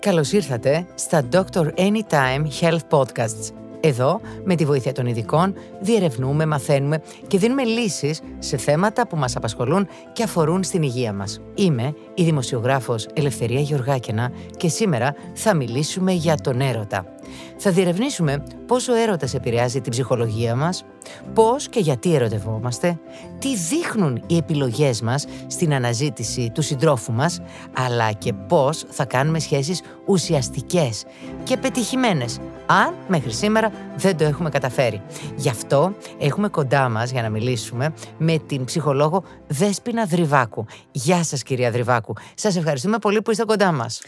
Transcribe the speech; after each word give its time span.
Καλώς 0.00 0.32
ήρθατε 0.32 0.86
στα 0.94 1.28
Dr. 1.32 1.66
Anytime 1.76 2.46
Health 2.60 2.88
Podcasts. 2.90 3.52
Εδώ, 3.80 4.20
με 4.44 4.54
τη 4.54 4.64
βοήθεια 4.64 4.92
των 4.92 5.06
ειδικών, 5.06 5.54
διερευνούμε, 5.80 6.46
μαθαίνουμε 6.46 7.02
και 7.26 7.38
δίνουμε 7.38 7.64
λύσεις 7.64 8.20
σε 8.38 8.56
θέματα 8.56 9.06
που 9.06 9.16
μας 9.16 9.36
απασχολούν 9.36 9.88
και 10.12 10.22
αφορούν 10.22 10.62
στην 10.62 10.82
υγεία 10.82 11.12
μας. 11.12 11.40
Είμαι 11.54 11.94
η 12.14 12.22
δημοσιογράφος 12.22 13.06
Ελευθερία 13.12 13.60
Γεωργάκαινα 13.60 14.32
και 14.56 14.68
σήμερα 14.68 15.14
θα 15.34 15.54
μιλήσουμε 15.54 16.12
για 16.12 16.36
τον 16.36 16.60
έρωτα. 16.60 17.04
Θα 17.56 17.70
διερευνήσουμε 17.70 18.42
πώς 18.66 18.88
ο 18.88 18.94
έρωτας 18.94 19.34
επηρεάζει 19.34 19.80
την 19.80 19.90
ψυχολογία 19.90 20.54
μας, 20.54 20.84
πώς 21.34 21.68
και 21.68 21.80
γιατί 21.80 22.14
ερωτευόμαστε, 22.14 22.98
τι 23.38 23.56
δείχνουν 23.56 24.22
οι 24.26 24.36
επιλογές 24.36 25.00
μας 25.00 25.26
στην 25.46 25.74
αναζήτηση 25.74 26.50
του 26.54 26.62
συντρόφου 26.62 27.12
μας, 27.12 27.40
αλλά 27.76 28.12
και 28.12 28.32
πώς 28.32 28.84
θα 28.88 29.04
κάνουμε 29.04 29.38
σχέσεις 29.38 29.82
ουσιαστικές 30.06 31.04
και 31.44 31.56
πετυχημένες, 31.56 32.38
αν 32.66 32.94
μέχρι 33.08 33.32
σήμερα 33.32 33.72
δεν 33.96 34.16
το 34.16 34.24
έχουμε 34.24 34.48
καταφέρει. 34.48 35.02
Γι' 35.36 35.48
αυτό 35.48 35.94
έχουμε 36.18 36.48
κοντά 36.48 36.88
μας 36.88 37.10
για 37.10 37.22
να 37.22 37.28
μιλήσουμε 37.28 37.94
με 38.18 38.38
την 38.38 38.64
ψυχολόγο 38.64 39.22
Δέσποινα 39.46 40.04
Δριβάκου. 40.04 40.66
Γεια 40.90 41.24
σας 41.24 41.42
κυρία 41.42 41.70
Δριβάκου. 41.70 42.14
Σας 42.34 42.56
ευχαριστούμε 42.56 42.98
πολύ 42.98 43.22
που 43.22 43.30
είστε 43.30 43.44
κοντά 43.44 43.72
μας. 43.72 44.00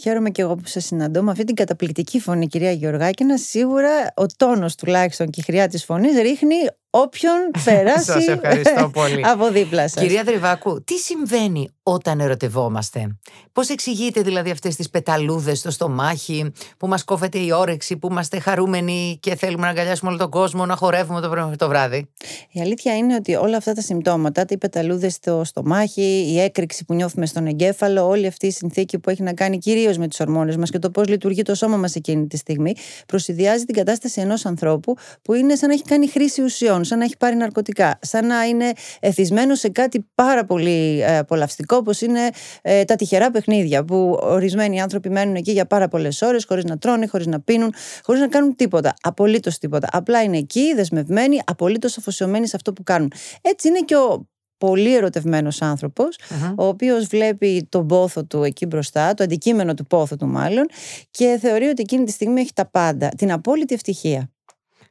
Χαίρομαι 0.00 0.30
και 0.30 0.42
εγώ 0.42 0.54
που 0.54 0.66
σα 0.66 0.80
συναντώ 0.80 1.22
με 1.22 1.30
αυτή 1.30 1.44
την 1.44 1.54
καταπληκτική 1.54 2.20
φωνή, 2.20 2.46
κυρία 2.46 2.72
Γεωργάκηνα. 2.72 3.38
Σίγουρα 3.38 4.12
ο 4.14 4.26
τόνος 4.36 4.74
τουλάχιστον 4.74 5.30
και 5.30 5.40
η 5.40 5.42
χρειά 5.42 5.68
της 5.68 5.84
φωνής 5.84 6.20
ρίχνει 6.20 6.54
όποιον 7.02 7.50
περάσει 7.64 8.04
Σας 8.04 8.26
ευχαριστώ 8.26 8.90
πολύ. 8.92 9.20
από 9.32 9.50
δίπλα 9.50 9.88
σας. 9.88 10.02
Κυρία 10.02 10.22
Δριβάκου, 10.22 10.82
τι 10.84 10.94
συμβαίνει 10.94 11.68
όταν 11.82 12.20
ερωτευόμαστε; 12.20 13.16
Πώς 13.52 13.68
εξηγείτε 13.68 14.20
δηλαδή 14.20 14.50
αυτές 14.50 14.76
τις 14.76 14.90
πεταλούδες 14.90 15.58
στο 15.58 15.70
στομάχι, 15.70 16.52
που 16.78 16.86
μας 16.86 17.04
κόβεται 17.04 17.38
η 17.38 17.52
όρεξη, 17.52 17.96
που 17.96 18.08
είμαστε 18.10 18.40
χαρούμενοι 18.40 19.18
και 19.22 19.36
θέλουμε 19.36 19.62
να 19.62 19.68
αγκαλιάσουμε 19.68 20.10
όλο 20.10 20.18
τον 20.18 20.30
κόσμο, 20.30 20.66
να 20.66 20.76
χορεύουμε 20.76 21.20
το 21.20 21.28
πρωί 21.28 21.42
μέχρι 21.42 21.56
το 21.56 21.68
βράδυ; 21.68 22.08
Η 22.50 22.60
αλήθεια 22.60 22.96
είναι 22.96 23.14
ότι 23.14 23.34
όλα 23.34 23.56
αυτά 23.56 23.72
τα 23.72 23.80
συμπτώματα, 23.80 24.44
οι 24.48 24.56
πεταλούδες 24.58 25.14
στο 25.14 25.42
στομάχι, 25.44 26.26
η 26.32 26.40
έκρηξη 26.40 26.84
που 26.84 26.94
νιώθουμε 26.94 27.26
στον 27.26 27.46
εγκέφαλο, 27.46 28.08
όλη 28.08 28.26
αυτή 28.26 28.46
η 28.46 28.50
συνθήκη 28.50 28.98
που 28.98 29.10
έχει 29.10 29.22
να 29.22 29.32
κάνει 29.32 29.58
κυρίως 29.58 29.98
με 29.98 30.08
τις 30.08 30.20
ορμόνες 30.20 30.56
μας 30.56 30.70
και 30.70 30.78
το 30.78 30.90
πώς 30.90 31.08
λειτουργεί 31.08 31.42
το 31.42 31.54
σώμα 31.54 31.76
μας 31.76 31.94
εκείνη 31.94 32.26
τη 32.26 32.36
στιγμή, 32.36 32.74
προσυδειάζει 33.06 33.64
την 33.64 33.74
κατάσταση 33.74 34.20
ενός 34.20 34.46
ανθρώπου 34.46 34.94
που 35.22 35.34
είναι 35.34 35.54
σαν 35.54 35.68
να 35.68 35.74
έχει 35.74 35.82
κάνει 35.82 36.08
χρήση 36.08 36.42
ουσιών, 36.42 36.84
σαν 36.86 36.98
να 36.98 37.04
έχει 37.04 37.16
πάρει 37.16 37.36
ναρκωτικά, 37.36 37.98
σαν 38.02 38.26
να 38.26 38.44
είναι 38.44 38.72
εθισμένος 39.00 39.58
σε 39.58 39.68
κάτι 39.68 40.06
πάρα 40.14 40.44
πολύ 40.44 41.00
ε, 41.02 41.18
απολαυστικό, 41.18 41.76
όπως 41.76 42.00
είναι 42.00 42.28
ε, 42.62 42.84
τα 42.84 42.94
τυχερά 42.96 43.30
παιχνίδια, 43.30 43.84
που 43.84 44.18
ορισμένοι 44.20 44.80
άνθρωποι 44.80 45.10
μένουν 45.10 45.34
εκεί 45.34 45.52
για 45.52 45.66
πάρα 45.66 45.88
πολλές 45.88 46.22
ώρες, 46.22 46.44
χωρίς 46.44 46.64
να 46.64 46.78
τρώνε, 46.78 47.06
χωρίς 47.06 47.26
να 47.26 47.40
πίνουν, 47.40 47.74
χωρίς 48.02 48.20
να 48.20 48.28
κάνουν 48.28 48.56
τίποτα. 48.56 48.94
Απολύτως 49.00 49.58
τίποτα. 49.58 49.88
Απλά 49.92 50.22
είναι 50.22 50.38
εκεί, 50.38 50.74
δεσμευμένοι, 50.74 51.40
απολύτως 51.44 51.98
αφοσιωμένοι 51.98 52.46
σε 52.46 52.56
αυτό 52.56 52.72
που 52.72 52.82
κάνουν. 52.82 53.12
Έτσι 53.40 53.68
είναι 53.68 53.80
και 53.80 53.96
ο 53.96 54.26
πολύ 54.58 54.94
ερωτευμένος 54.94 55.62
άνθρωπος, 55.62 56.18
ο 56.56 56.66
οποίος 56.66 57.06
βλέπει 57.06 57.66
τον 57.68 57.86
πόθο 57.86 58.24
του 58.24 58.42
εκεί 58.42 58.66
μπροστά, 58.66 59.14
το 59.14 59.24
αντικείμενο 59.24 59.74
του 59.74 59.86
πόθου 59.86 60.16
του 60.16 60.26
μάλλον 60.26 60.66
και 61.10 61.38
θεωρεί 61.40 61.66
ότι 61.66 61.82
εκείνη 61.82 62.04
τη 62.04 62.12
στιγμή 62.12 62.40
έχει 62.40 62.52
τα 62.52 62.66
πάντα, 62.70 63.08
την 63.08 63.32
απόλυτη 63.32 63.74
ευτυχία. 63.74 64.30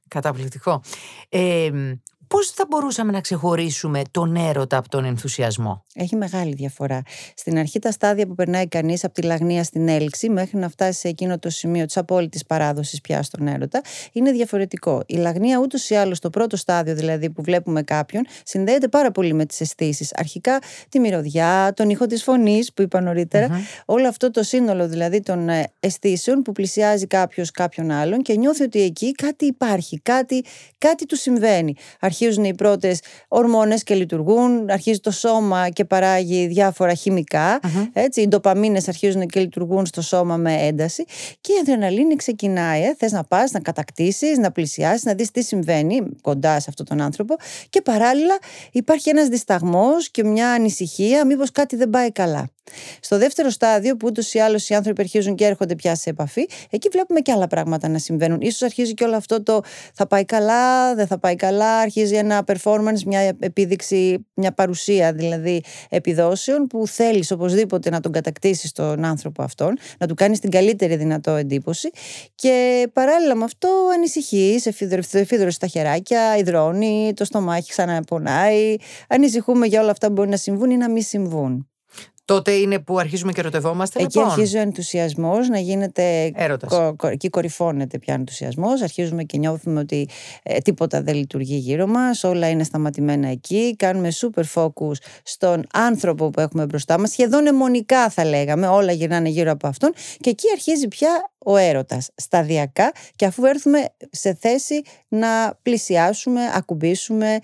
Καταπληκτικό. 0.07 0.81
Ε, 1.29 1.71
Πώς 2.27 2.49
θα 2.49 2.65
μπορούσαμε 2.69 3.11
να 3.11 3.21
ξεχωρίσουμε 3.21 4.01
τον 4.11 4.35
έρωτα 4.35 4.77
από 4.77 4.89
τον 4.89 5.05
ενθουσιασμό; 5.05 5.85
Έχει 5.93 6.15
μεγάλη 6.15 6.53
διαφορά. 6.53 7.01
Στην 7.35 7.57
αρχή 7.57 7.79
τα 7.79 7.91
στάδια 7.91 8.27
που 8.27 8.35
περνάει 8.35 8.67
κανείς 8.67 9.03
από 9.03 9.13
τη 9.13 9.21
λαγνία 9.21 9.63
στην 9.63 9.87
έλξη 9.87 10.29
μέχρι 10.29 10.57
να 10.57 10.69
φτάσει 10.69 10.99
σε 10.99 11.07
εκείνο 11.07 11.39
το 11.39 11.49
σημείο 11.49 11.85
της 11.85 11.97
απόλυτης 11.97 12.45
παράδοσης 12.45 13.01
πια 13.01 13.23
στον 13.23 13.47
έρωτα 13.47 13.81
είναι 14.11 14.31
διαφορετικό. 14.31 15.03
Η 15.05 15.15
λαγνία 15.15 15.59
ούτως 15.59 15.89
ή 15.89 15.95
άλλως 15.95 16.19
το 16.19 16.29
πρώτο 16.29 16.57
στάδιο 16.57 16.95
δηλαδή 16.95 17.29
που 17.29 17.41
βλέπουμε 17.41 17.83
κάποιον 17.83 18.25
συνδέεται 18.43 18.87
πάρα 18.87 19.11
πολύ 19.11 19.33
με 19.33 19.45
τις 19.45 19.61
αισθήσεις. 19.61 20.13
Αρχικά 20.15 20.59
τη 20.89 20.99
μυρωδιά, 20.99 21.73
τον 21.75 21.89
ήχο 21.89 22.05
της 22.05 22.23
φωνής 22.23 22.73
που 22.73 22.81
είπα 22.81 22.99
όλο 23.85 24.07
αυτό 24.07 24.31
το 24.31 24.43
σύνολο 24.43 24.87
δηλαδή 24.87 25.21
των 25.21 25.49
ε, 25.49 25.71
αισθήσεων 25.79 26.41
που 26.41 26.51
πλησιάζει 26.51 27.07
κάποιος 27.07 27.51
κάποιον 27.51 27.91
άλλον 27.91 28.21
και 28.21 28.33
νιώθει 28.33 28.63
ότι 28.63 28.81
εκεί 28.81 29.11
κάτι 29.11 29.45
υπάρχει, 29.45 29.99
κάτι, 29.99 30.45
κάτι 30.77 31.05
του 31.05 31.15
συμβαίνει 31.15 31.75
αρχίζουν 32.15 32.43
οι 32.43 32.55
πρώτες 32.55 32.99
ορμόνες 33.27 33.83
και 33.83 33.95
λειτουργούν, 33.95 34.69
αρχίζει 34.69 34.99
το 34.99 35.11
σώμα 35.11 35.69
και 35.69 35.85
παράγει 35.85 36.47
διάφορα 36.47 36.93
Έτσι, 37.93 38.21
οι 38.21 38.27
ντοπαμίνες 38.27 38.87
αρχίζουν 38.87 39.27
και 39.27 39.39
λειτουργούν 39.39 39.85
στο 39.85 40.01
σώμα 40.01 40.37
με 40.37 40.53
ένταση 40.53 41.05
και 41.41 41.51
η 41.51 41.55
αδρεναλίνη 41.61 42.15
ξεκινάει. 42.15 42.81
Ε. 42.81 42.95
Θες 42.97 43.11
να 43.11 43.23
πας, 43.23 43.51
να 43.51 43.59
κατακτήσεις, 43.59 44.37
να 44.37 44.51
πλησιάσεις, 44.51 45.03
να 45.03 45.13
δεις 45.13 45.31
τι 45.31 45.43
συμβαίνει 45.43 46.01
κοντά 46.21 46.59
σε 46.59 46.65
αυτόν 46.69 46.85
τον 46.85 47.01
άνθρωπο 47.01 47.35
και 47.69 47.81
παράλληλα 47.81 48.37
υπάρχει 48.71 49.09
ένας 49.09 49.27
δισταγμός 49.27 50.09
και 50.09 50.23
μια 50.23 50.51
ανησυχία, 50.51 51.25
μήπως 51.25 51.51
κάτι 51.51 51.75
δεν 51.75 51.89
πάει 51.89 52.11
καλά. 52.11 52.49
Στο 52.99 53.17
δεύτερο 53.17 53.49
στάδιο, 53.49 53.95
που 53.95 54.07
ούτως 54.07 54.33
ή 54.33 54.39
άλλως 54.39 54.69
οι 54.69 54.73
άνθρωποι 54.73 55.01
αρχίζουν 55.01 55.35
και 55.35 55.45
έρχονται 55.45 55.75
πια 55.75 55.95
σε 55.95 56.09
επαφή, 56.09 56.47
εκεί 56.69 56.89
βλέπουμε 56.91 57.19
και 57.19 57.31
άλλα 57.31 57.47
πράγματα 57.47 57.87
να 57.87 57.97
συμβαίνουν. 57.97 58.51
σω 58.51 58.65
αρχίζει 58.65 58.93
και 58.93 59.03
όλο 59.03 59.15
αυτό 59.15 59.43
το 59.43 59.61
θα 59.93 60.07
πάει 60.07 60.25
καλά, 60.25 60.95
δεν 60.95 61.07
θα 61.07 61.19
πάει 61.19 61.35
καλά, 61.35 61.77
αρχίζει 61.77 62.15
ένα 62.15 62.43
performance, 62.47 63.03
μια 63.05 63.19
επίδειξη, 63.39 64.25
μια 64.33 64.51
παρουσία 64.51 65.13
δηλαδή 65.13 65.63
επιδόσεων 65.89 66.67
που 66.67 66.87
θέλεις 66.87 67.31
οπωσδήποτε 67.31 67.89
να 67.89 67.99
τον 67.99 68.11
κατακτήσεις 68.11 68.71
τον 68.71 69.05
άνθρωπο 69.05 69.43
αυτόν, 69.43 69.77
να 69.97 70.07
του 70.07 70.13
κάνεις 70.13 70.39
την 70.39 70.49
καλύτερη 70.49 70.95
δυνατό 70.95 71.31
εντύπωση. 71.31 71.89
Και 72.35 72.87
παράλληλα 72.93 73.35
με 73.35 73.43
αυτό 73.43 73.69
ανησυχεί, 73.93 74.61
εφίδρωσε 75.11 75.49
στα 75.49 75.67
χεράκια, 75.67 76.37
υδρώνει, 76.37 77.13
το 77.15 77.25
στομάχι 77.25 77.69
ξαναπονάει. 77.69 78.75
Ανησυχούμε 79.07 79.65
για 79.65 79.81
όλα 79.81 79.91
αυτά 79.91 80.07
που 80.07 80.13
μπορεί 80.13 80.29
να 80.29 80.37
συμβούν 80.37 80.69
ή 80.69 80.77
να 80.77 80.89
μην 80.89 81.03
συμβούν. 81.03 81.69
Τότε 82.25 82.51
είναι 82.51 82.79
που 82.79 82.99
αρχίζουμε 82.99 83.31
και 83.31 83.39
ερωτευόμαστε. 83.39 84.03
Εκεί 84.03 84.17
λοιπόν. 84.17 84.31
αρχίζει 84.31 84.57
ο 84.57 84.61
ενθουσιασμός 84.61 85.49
να 85.49 85.59
γίνεται. 85.59 86.31
Κο, 86.67 86.95
κο, 86.97 87.07
εκεί 87.07 87.29
κορυφώνεται 87.29 87.97
πια 87.97 88.13
ενθουσιασμός. 88.13 88.81
Αρχίζουμε 88.81 89.23
και 89.23 89.37
νιώθουμε 89.37 89.79
ότι 89.79 90.09
ε, 90.43 90.57
τίποτα 90.57 91.01
δεν 91.01 91.15
λειτουργεί 91.15 91.55
γύρω 91.55 91.87
μας. 91.87 92.23
Όλα 92.23 92.49
είναι 92.49 92.63
σταματημένα 92.63 93.27
εκεί. 93.27 93.75
Κάνουμε 93.75 94.11
super 94.15 94.43
focus 94.53 94.95
στον 95.23 95.63
άνθρωπο 95.73 96.29
που 96.29 96.39
έχουμε 96.39 96.65
μπροστά 96.65 96.99
μας. 96.99 97.09
Σχεδόν 97.09 97.45
αιμονικά 97.45 98.09
θα 98.09 98.25
λέγαμε. 98.25 98.67
Όλα 98.67 98.91
γυρνάνε 98.91 99.29
γύρω 99.29 99.51
από 99.51 99.67
αυτόν. 99.67 99.93
Και 100.19 100.29
εκεί 100.29 100.47
αρχίζει 100.53 100.87
πια 100.87 101.09
ο 101.45 101.55
έρωτας 101.55 102.09
σταδιακά 102.15 102.91
και 103.15 103.25
αφού 103.25 103.45
έρθουμε 103.45 103.79
σε 104.11 104.33
θέση 104.33 104.81
να 105.07 105.59
πλησιάσουμε, 105.61 106.41
ακουμπήσουμε, 106.53 107.39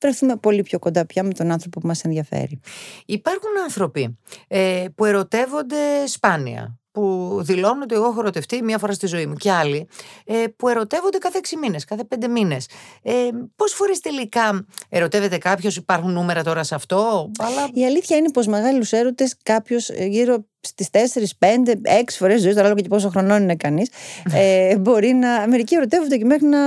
βρεθούμε 0.00 0.36
πολύ 0.36 0.62
πιο 0.62 0.78
κοντά 0.78 1.06
πια 1.06 1.22
με 1.22 1.32
τον 1.32 1.50
άνθρωπο 1.50 1.80
που 1.80 1.86
μας 1.86 2.02
ενδιαφέρει. 2.04 2.60
Υπάρχουν 3.06 3.50
άνθρωποι 3.62 4.18
ε, 4.48 4.84
που 4.94 5.04
ερωτεύονται 5.04 6.06
σπάνια 6.06 6.78
που 6.94 7.38
δηλώνουν 7.42 7.82
ότι 7.82 7.94
εγώ 7.94 8.04
έχω 8.04 8.20
ερωτευτεί 8.20 8.62
μία 8.62 8.78
φορά 8.78 8.92
στη 8.92 9.06
ζωή 9.06 9.26
μου 9.26 9.34
και 9.34 9.50
άλλοι 9.50 9.88
ε, 10.24 10.44
που 10.56 10.68
ερωτεύονται 10.68 11.18
κάθε 11.18 11.40
6 11.42 11.56
μήνες, 11.60 11.84
κάθε 11.84 12.02
5 12.20 12.28
μήνες. 12.28 12.68
Ε, 13.02 13.12
Πόσε 13.56 13.74
φορές 13.74 14.00
τελικά 14.00 14.66
ερωτεύεται 14.88 15.38
κάποιος, 15.38 15.76
υπάρχουν 15.76 16.12
νούμερα 16.12 16.42
τώρα 16.42 16.62
σε 16.62 16.74
αυτό. 16.74 17.30
Αλλά... 17.38 17.68
Η 17.72 17.84
αλήθεια 17.84 18.16
είναι 18.16 18.30
πως 18.30 18.46
μεγάλους 18.46 18.92
έρωτες 18.92 19.36
κάποιος 19.42 19.88
γύρω 19.88 20.46
στις 20.66 20.88
4, 20.90 20.96
5, 21.38 21.46
6 21.84 22.16
φορές 22.18 22.40
ζωή, 22.40 22.54
τώρα 22.54 22.68
λόγω 22.68 22.80
και 22.80 22.88
πόσο 22.88 23.08
χρονών 23.08 23.42
είναι 23.42 23.56
κανείς, 23.56 23.88
ε, 24.34 24.76
μπορεί 24.82 25.12
να. 25.12 25.46
Μερικοί 25.48 25.74
ερωτεύονται 25.74 26.16
και 26.16 26.24
μέχρι 26.24 26.46
να. 26.46 26.58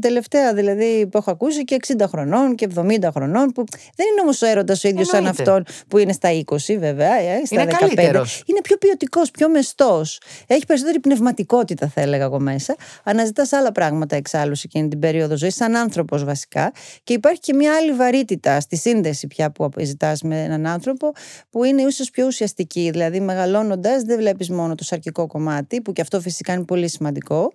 τελευταία 0.00 0.54
δηλαδή 0.54 1.06
που 1.10 1.18
έχω 1.18 1.30
ακούσει 1.30 1.64
και 1.64 1.76
60 1.98 2.04
χρονών 2.08 2.54
και 2.54 2.68
70 2.74 3.08
χρονών. 3.14 3.52
Που 3.52 3.64
δεν 3.68 4.06
είναι 4.12 4.20
όμως 4.22 4.42
ο 4.42 4.46
έρωτας 4.46 4.84
ο 4.84 4.88
ίδιος 4.88 5.06
σαν 5.06 5.26
αυτόν 5.26 5.64
που 5.88 5.98
είναι 5.98 6.12
στα 6.12 6.28
20, 6.32 6.56
βέβαια, 6.78 7.14
ε, 7.14 7.44
στα 7.44 7.62
είναι 7.62 7.72
15. 7.72 7.76
Καλύτερος. 7.78 8.42
Είναι 8.46 8.60
πιο 8.60 8.76
ποιοτικός, 8.76 9.30
πιο 9.30 9.48
μεστός. 9.48 10.20
Έχει 10.46 10.66
περισσότερη 10.66 11.00
πνευματικότητα, 11.00 11.88
θα 11.88 12.00
έλεγα 12.00 12.24
εγώ 12.24 12.40
μέσα. 12.40 12.76
Αναζητάς 13.04 13.52
άλλα 13.52 13.72
πράγματα 13.72 14.16
εξάλλου 14.16 14.54
εκείνη 14.64 14.88
την 14.88 14.98
περίοδο 14.98 15.36
ζωής, 15.36 15.54
σαν 15.54 15.76
άνθρωπος 15.76 16.24
βασικά. 16.24 16.72
Και 17.04 17.12
υπάρχει 17.12 17.40
και 17.40 17.54
μια 17.54 17.74
άλλη 17.74 17.92
βαρύτητα 17.92 18.60
στη 18.60 18.76
σύνδεση 18.76 19.26
πια 19.26 19.50
που 19.50 19.70
ζητάς 19.78 20.22
με 20.22 20.42
έναν 20.42 20.66
άνθρωπο, 20.66 21.12
που 21.50 21.64
είναι 21.64 21.82
ίσως 21.82 22.10
πιο 22.10 22.26
ουσιαστική. 22.26 22.90
Δηλαδή, 22.90 23.20
μεγαλώνοντας, 23.36 24.02
δεν 24.02 24.18
βλέπεις 24.18 24.50
μόνο 24.50 24.74
το 24.74 24.84
σαρκικό 24.84 25.26
κομμάτι, 25.26 25.80
που 25.80 25.92
και 25.92 26.00
αυτό 26.00 26.20
φυσικά 26.20 26.52
είναι 26.52 26.64
πολύ 26.64 26.88
σημαντικό. 26.88 27.52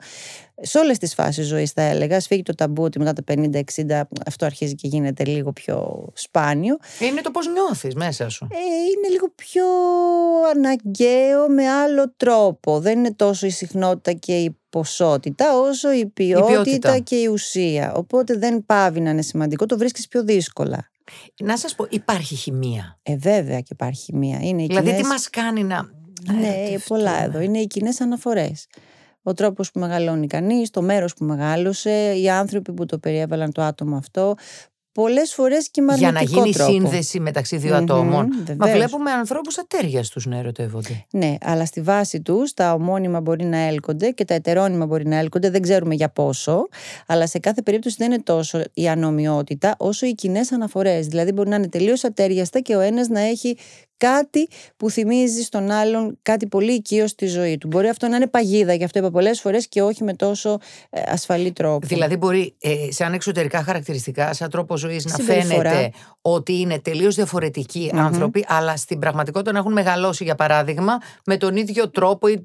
Σε 0.61 0.77
όλες 0.77 0.97
τις 0.97 1.13
φάσεις 1.13 1.47
ζωής, 1.47 1.71
θα 1.71 1.81
έλεγα, 1.81 2.19
σφίγγει 2.19 2.43
το 2.43 2.55
ταμπού 2.55 2.83
ότι 2.83 2.99
μετά 2.99 3.13
τα 3.13 3.23
50-60 3.33 4.01
αυτό 4.25 4.45
αρχίζει 4.45 4.75
και 4.75 4.87
γίνεται 4.87 5.25
λίγο 5.25 5.51
πιο 5.51 6.07
σπάνιο. 6.13 6.77
Είναι 6.99 7.21
το 7.21 7.31
πώς 7.31 7.47
νιώθεις 7.47 7.95
μέσα 7.95 8.29
σου. 8.29 8.47
Ε, 8.51 8.55
είναι 8.57 9.07
λίγο 9.11 9.29
πιο 9.35 9.65
αναγκαίο 10.55 11.49
με 11.49 11.69
άλλο 11.69 12.13
τρόπο. 12.17 12.79
Δεν 12.79 12.97
είναι 12.97 13.13
τόσο 13.13 13.45
η 13.45 13.49
συχνότητα 13.49 14.11
και 14.11 14.37
η 14.37 14.57
ποσότητα 14.69 15.59
όσο 15.59 15.93
η 15.93 16.05
ποιότητα, 16.05 16.51
η 16.51 16.63
ποιότητα. 16.63 16.99
και 16.99 17.15
η 17.15 17.25
ουσία. 17.25 17.93
Οπότε 17.95 18.37
δεν 18.37 18.65
πάβει 18.65 18.99
να 18.99 19.09
είναι 19.09 19.21
σημαντικό, 19.21 19.65
το 19.65 19.77
βρίσκεις 19.77 20.07
πιο 20.07 20.23
δύσκολα. 20.23 20.89
Να 21.43 21.57
σας 21.57 21.75
πω, 21.75 21.85
υπάρχει 21.89 22.35
χημεία. 22.35 22.99
Ε, 23.03 23.15
βέβαια 23.17 23.59
και 23.59 23.69
υπάρχει 23.71 24.01
χημεία. 24.03 24.39
Είναι 24.41 24.65
δηλαδή, 24.65 24.85
κοινές... 24.85 25.01
τι 25.01 25.07
μας 25.07 25.29
κάνει 25.29 25.63
να 25.63 25.89
Ναι, 26.31 26.77
πολλά 26.87 27.23
εδώ. 27.23 27.39
Είναι 27.39 27.59
οι 27.59 27.67
κοινές 27.67 28.01
αναφορές. 28.01 28.67
Ο 29.23 29.33
τρόπος 29.33 29.71
που 29.71 29.79
μεγαλώνει 29.79 30.27
κανείς, 30.27 30.69
το 30.69 30.81
μέρος 30.81 31.13
που 31.13 31.25
μεγάλωσε, 31.25 32.13
οι 32.13 32.29
άνθρωποι 32.29 32.73
που 32.73 32.85
το 32.85 32.99
περιέβαλαν 32.99 33.51
το 33.51 33.61
άτομο 33.61 33.95
αυτό, 33.95 34.35
πολλές 34.91 35.33
φορές 35.33 35.69
και 35.69 35.81
με 35.81 35.95
Για 35.95 36.11
να 36.11 36.21
γίνει 36.21 36.51
τρόπο. 36.51 36.71
σύνδεση 36.71 37.19
μεταξύ 37.19 37.57
δύο 37.57 37.75
ατόμων. 37.75 38.27
Μα 38.57 38.67
βλέπουμε 38.67 39.11
ανθρώπους 39.11 39.57
ατέρια 39.57 40.03
τους 40.03 40.25
να 40.25 40.37
ερωτεύονται. 40.37 41.05
Ναι, 41.11 41.35
αλλά 41.41 41.65
στη 41.65 41.81
βάση 41.81 42.21
τους 42.21 42.53
τα 42.53 42.73
ομώνυμα 42.73 43.21
μπορεί 43.21 43.43
να 43.43 43.57
έλκονται 43.57 44.09
και 44.09 44.25
τα 44.25 44.33
ετερόνυμα 44.33 44.85
μπορεί 44.85 45.07
να 45.07 45.15
έλκονται. 45.15 45.49
Δεν 45.49 45.61
ξέρουμε 45.61 45.95
για 45.95 46.09
πόσο. 46.09 46.67
Αλλά 47.07 47.27
σε 47.27 47.39
κάθε 47.39 47.61
περίπτωση 47.61 47.95
δεν 47.99 48.11
είναι 48.11 48.21
τόσο 48.21 48.63
η 48.73 48.87
ανομοιότητα 48.89 49.75
όσο 49.77 50.05
οι 50.05 50.13
κοινές 50.13 50.51
αναφορές. 50.51 51.07
Δηλαδή, 51.07 51.31
μπορεί 51.31 51.49
να 51.49 51.55
είναι 51.55 51.69
τελείως 51.69 52.03
ατέριαστα 52.03 52.59
και 52.59 52.75
ο 52.75 52.79
ένας 52.79 53.07
να 53.07 53.19
έχει 53.19 53.57
κάτι 54.01 54.47
που 54.77 54.89
θυμίζει 54.89 55.41
στον 55.41 55.71
άλλον 55.71 56.17
κάτι 56.21 56.47
πολύ 56.47 56.73
οικείο 56.73 57.07
στη 57.07 57.25
ζωή 57.25 57.57
του. 57.57 57.67
Μπορεί 57.67 57.87
αυτό 57.87 58.07
να 58.07 58.15
είναι 58.15 58.27
παγίδα, 58.27 58.73
γι' 58.73 58.83
αυτό 58.83 58.99
είπα 58.99 59.11
πολλές 59.11 59.41
φορές 59.41 59.67
και 59.67 59.81
όχι 59.81 60.03
με 60.03 60.13
τόσο 60.13 60.59
ε, 60.89 61.01
ασφαλή 61.05 61.51
τρόπο. 61.51 61.87
Δηλαδή, 61.87 62.17
μπορεί 62.17 62.55
ε, 62.59 62.75
σαν 62.89 63.13
εξωτερικά 63.13 63.63
χαρακτηριστικά, 63.63 64.33
σαν 64.33 64.49
τρόπο 64.49 64.77
ζωής 64.77 65.05
να 65.05 65.17
φαίνεται 65.17 65.91
ότι 66.21 66.59
είναι 66.59 66.79
τελείως 66.79 67.17
άνθρωποι, 67.93 68.45
αλλά 68.47 68.77
στην 68.77 68.99
πραγματικότητα 68.99 69.51
να 69.51 69.59
έχουν 69.59 69.71
μεγαλώσει, 69.71 70.23
για 70.23 70.35
παράδειγμα, 70.35 70.97
με 71.25 71.37
τον 71.37 71.55
ίδιο 71.55 71.89
τρόπο 71.89 72.27
ή 72.27 72.43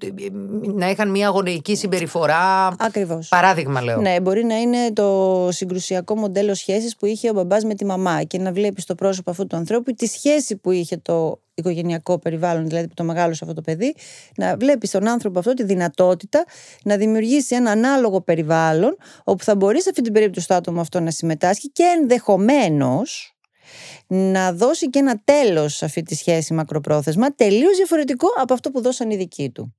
να 0.74 0.90
είχαν 0.90 1.10
μια 1.10 1.26
αγωνική 1.26 1.76
συμπεριφορά. 1.76 2.74
Ακριβώς. 2.78 3.28
Παράδειγμα, 3.28 3.82
λέω. 3.82 4.00
Ναι, 4.00 4.20
μπορεί 4.20 4.44
να 4.44 4.56
είναι 4.56 4.92
το 4.92 5.48
συγκρουσιακό 5.52 6.16
μοντέλο 6.16 6.54
σχέσης 6.54 6.96
που 6.96 7.06
είχε 7.06 7.30
ο 7.30 7.32
μπαμπάς 7.32 7.64
με 7.64 7.74
τη 7.74 7.84
μαμά 7.84 8.22
και 8.22 8.38
να 8.38 8.52
βλέπεις 8.52 8.82
στο 8.82 8.94
πρόσωπο 8.94 9.30
αυτού 9.30 9.46
του 9.46 9.56
ανθρώπου 9.56 9.92
τη 9.92 10.06
σχέση 10.06 10.56
που 10.56 10.70
είχε 10.70 10.96
το 10.96 11.40
οικογενειακό 11.54 12.18
περιβάλλον, 12.18 12.66
δηλαδή 12.66 12.88
που 12.88 12.94
το 12.94 13.04
μεγάλωσε 13.04 13.40
αυτό 13.42 13.54
το 13.54 13.62
παιδί, 13.62 13.94
να 14.36 14.56
βλέπεις 14.56 14.88
στον 14.88 15.08
άνθρωπο 15.08 15.38
αυτό 15.38 15.54
τη 15.54 15.64
δυνατότητα 15.64 16.44
να 16.82 16.96
δημιουργήσει 16.96 17.54
ένα 17.54 17.70
ανάλογο 17.70 18.20
περιβάλλον 18.20 18.96
όπου 19.24 19.44
θα 19.44 19.56
μπορείς 19.56 19.82
σε 19.82 19.88
αυτή 19.88 20.02
την 20.02 20.12
περίπτωση 20.12 20.46
το 20.46 20.54
άτομο 20.54 20.80
αυτό 20.80 21.00
να 21.00 21.10
συμμετάσχει 21.10 21.68
και 21.68 21.82
ενδεχομένως 22.00 23.35
να 24.06 24.52
δώσει 24.52 24.90
και 24.90 24.98
ένα 24.98 25.20
τέλος 25.24 25.74
σε 25.74 25.84
αυτή 25.84 26.02
τη 26.02 26.14
σχέση 26.14 26.54
μακροπρόθεσμα 26.54 27.34
τελείως 27.34 27.76
διαφορετικό 27.76 28.26
από 28.36 28.54
αυτό 28.54 28.70
που 28.70 28.80
δώσαν 28.80 29.10
οι 29.10 29.16
δικοί 29.16 29.50
του. 29.50 29.74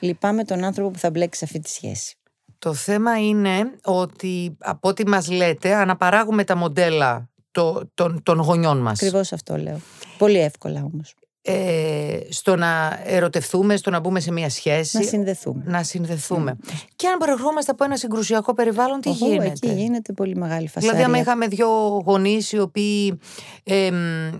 Λυπάμαι 0.00 0.44
τον 0.44 0.64
άνθρωπο 0.64 0.90
που 0.90 0.98
θα 0.98 1.10
μπλέξει 1.10 1.38
σε 1.38 1.44
αυτή 1.44 1.58
τη 1.60 1.70
σχέση. 1.70 2.16
Το 2.58 2.74
θέμα 2.74 3.18
είναι 3.18 3.70
ότι 3.84 4.56
από 4.58 4.88
ό,τι 4.88 5.06
μας 5.08 5.30
λέτε 5.30 5.74
αναπαράγουμε 5.74 6.44
τα 6.44 6.56
μοντέλα 6.56 7.30
το, 7.50 7.90
των, 7.94 8.22
των 8.22 8.38
γονιών 8.38 8.78
μας. 8.78 8.98
Ακριβώς 8.98 9.32
αυτό 9.32 9.56
λέω. 9.56 9.80
Πολύ 10.18 10.38
εύκολα 10.38 10.88
όμως. 10.92 11.14
Ε, 11.44 12.18
στο 12.28 12.56
να 12.56 13.00
ερωτευτούμε, 13.04 13.76
στο 13.76 13.90
να 13.90 14.00
μπούμε 14.00 14.20
σε 14.20 14.32
μια 14.32 14.50
σχέση. 14.50 14.96
Να 14.98 15.02
συνδεθούμε. 15.02 15.62
Να 15.66 15.82
συνδεθούμε. 15.82 16.56
Mm. 16.62 16.68
Και 16.96 17.08
αν 17.08 17.18
προερχόμαστε 17.18 17.70
από 17.70 17.84
ένα 17.84 17.96
συγκρουσιακό 17.96 18.54
περιβάλλον, 18.54 19.00
τι 19.00 19.08
Οχο, 19.08 19.26
γίνεται; 19.26 19.46
Εκεί 19.46 19.72
γίνεται 19.72 20.12
πολύ 20.12 20.36
μεγάλη 20.36 20.68
φασαρία. 20.68 20.96
Δηλαδή, 20.96 21.12
αν 21.12 21.20
είχαμε 21.20 21.46
δύο 21.46 21.68
γονείς 22.04 22.52
οι 22.52 22.58
οποίοι 22.58 23.18
ε, 23.62 23.90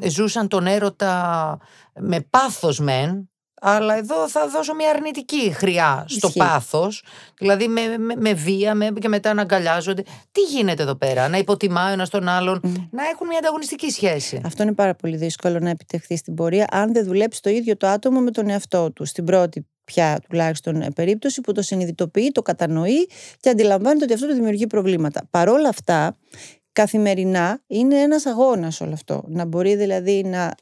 ζούσαν 0.09 0.49
τον 0.49 0.67
έρωτα 0.67 1.59
με 2.01 2.21
πάθος 2.31 2.79
μεν, 2.79 3.32
αλλά 3.65 3.97
εδώ 3.97 4.29
θα 4.29 4.49
δώσω 4.49 4.75
μια 4.75 4.91
αρνητική 4.91 5.53
χρειά 5.53 6.05
στο 6.09 6.31
πάθος. 6.31 7.05
Δηλαδή 7.39 7.69
με, 7.69 7.99
με, 7.99 8.15
με 8.17 8.33
βία 8.33 8.75
με, 8.75 8.93
και 9.01 9.09
μετά 9.09 9.35
να 9.35 9.43
αγκαλιάζονται. 9.43 10.03
Τι 10.33 10.41
γίνεται 10.41 10.83
εδώ 10.83 10.95
πέρα, 10.95 11.29
να 11.29 11.39
υποτιμάει 11.39 11.91
ο 11.91 11.93
ένα 11.93 12.07
τον 12.07 12.29
άλλον, 12.29 12.61
να 12.91 13.03
έχουν 13.13 13.27
μια 13.27 13.39
ανταγωνιστική 13.39 13.91
σχέση. 13.91 14.41
Αυτό 14.45 14.63
είναι 14.63 14.73
πάρα 14.73 14.95
πολύ 14.95 15.17
δύσκολο 15.17 15.59
να 15.59 15.71
επιτευχθεί 15.71 16.17
στην 16.17 16.35
πορεία, 16.35 16.67
αν 16.71 16.93
δεν 16.93 17.05
δουλέψει 17.05 17.43
το 17.43 17.51
ίδιο 17.51 17.77
το 17.77 17.87
άτομο 17.87 18.21
με 18.21 18.31
τον 18.31 18.51
εαυτό 18.51 18.93
του. 18.93 19.05
Στην 19.05 19.25
πρώτη 19.25 19.67
πια 19.85 20.21
τουλάχιστον 20.29 20.93
περίπτωση 20.95 21.41
που 21.41 21.53
το 21.53 21.63
συνειδητοποιεί, 21.63 22.31
το 22.33 22.43
κατανοεί 22.43 23.09
και 23.41 23.49
αντιλαμβάνεται 23.49 24.05
ότι 24.05 24.13
αυτό 24.13 24.27
του 24.27 24.35
δημιουργεί 24.35 24.67
προβλήματα. 24.67 25.27
Παρόλα 25.31 25.69
αυτά, 25.69 26.17
καθημερινά 26.73 27.61
είναι 27.67 27.97
ένας 27.97 28.27
αγώνας 28.27 28.81
όλο 28.81 28.93
αυτό. 28.93 29.25
Να 29.27 29.45
μπορεί 29.45 29.77
δηλαδή 29.77 30.23
να 30.25 30.55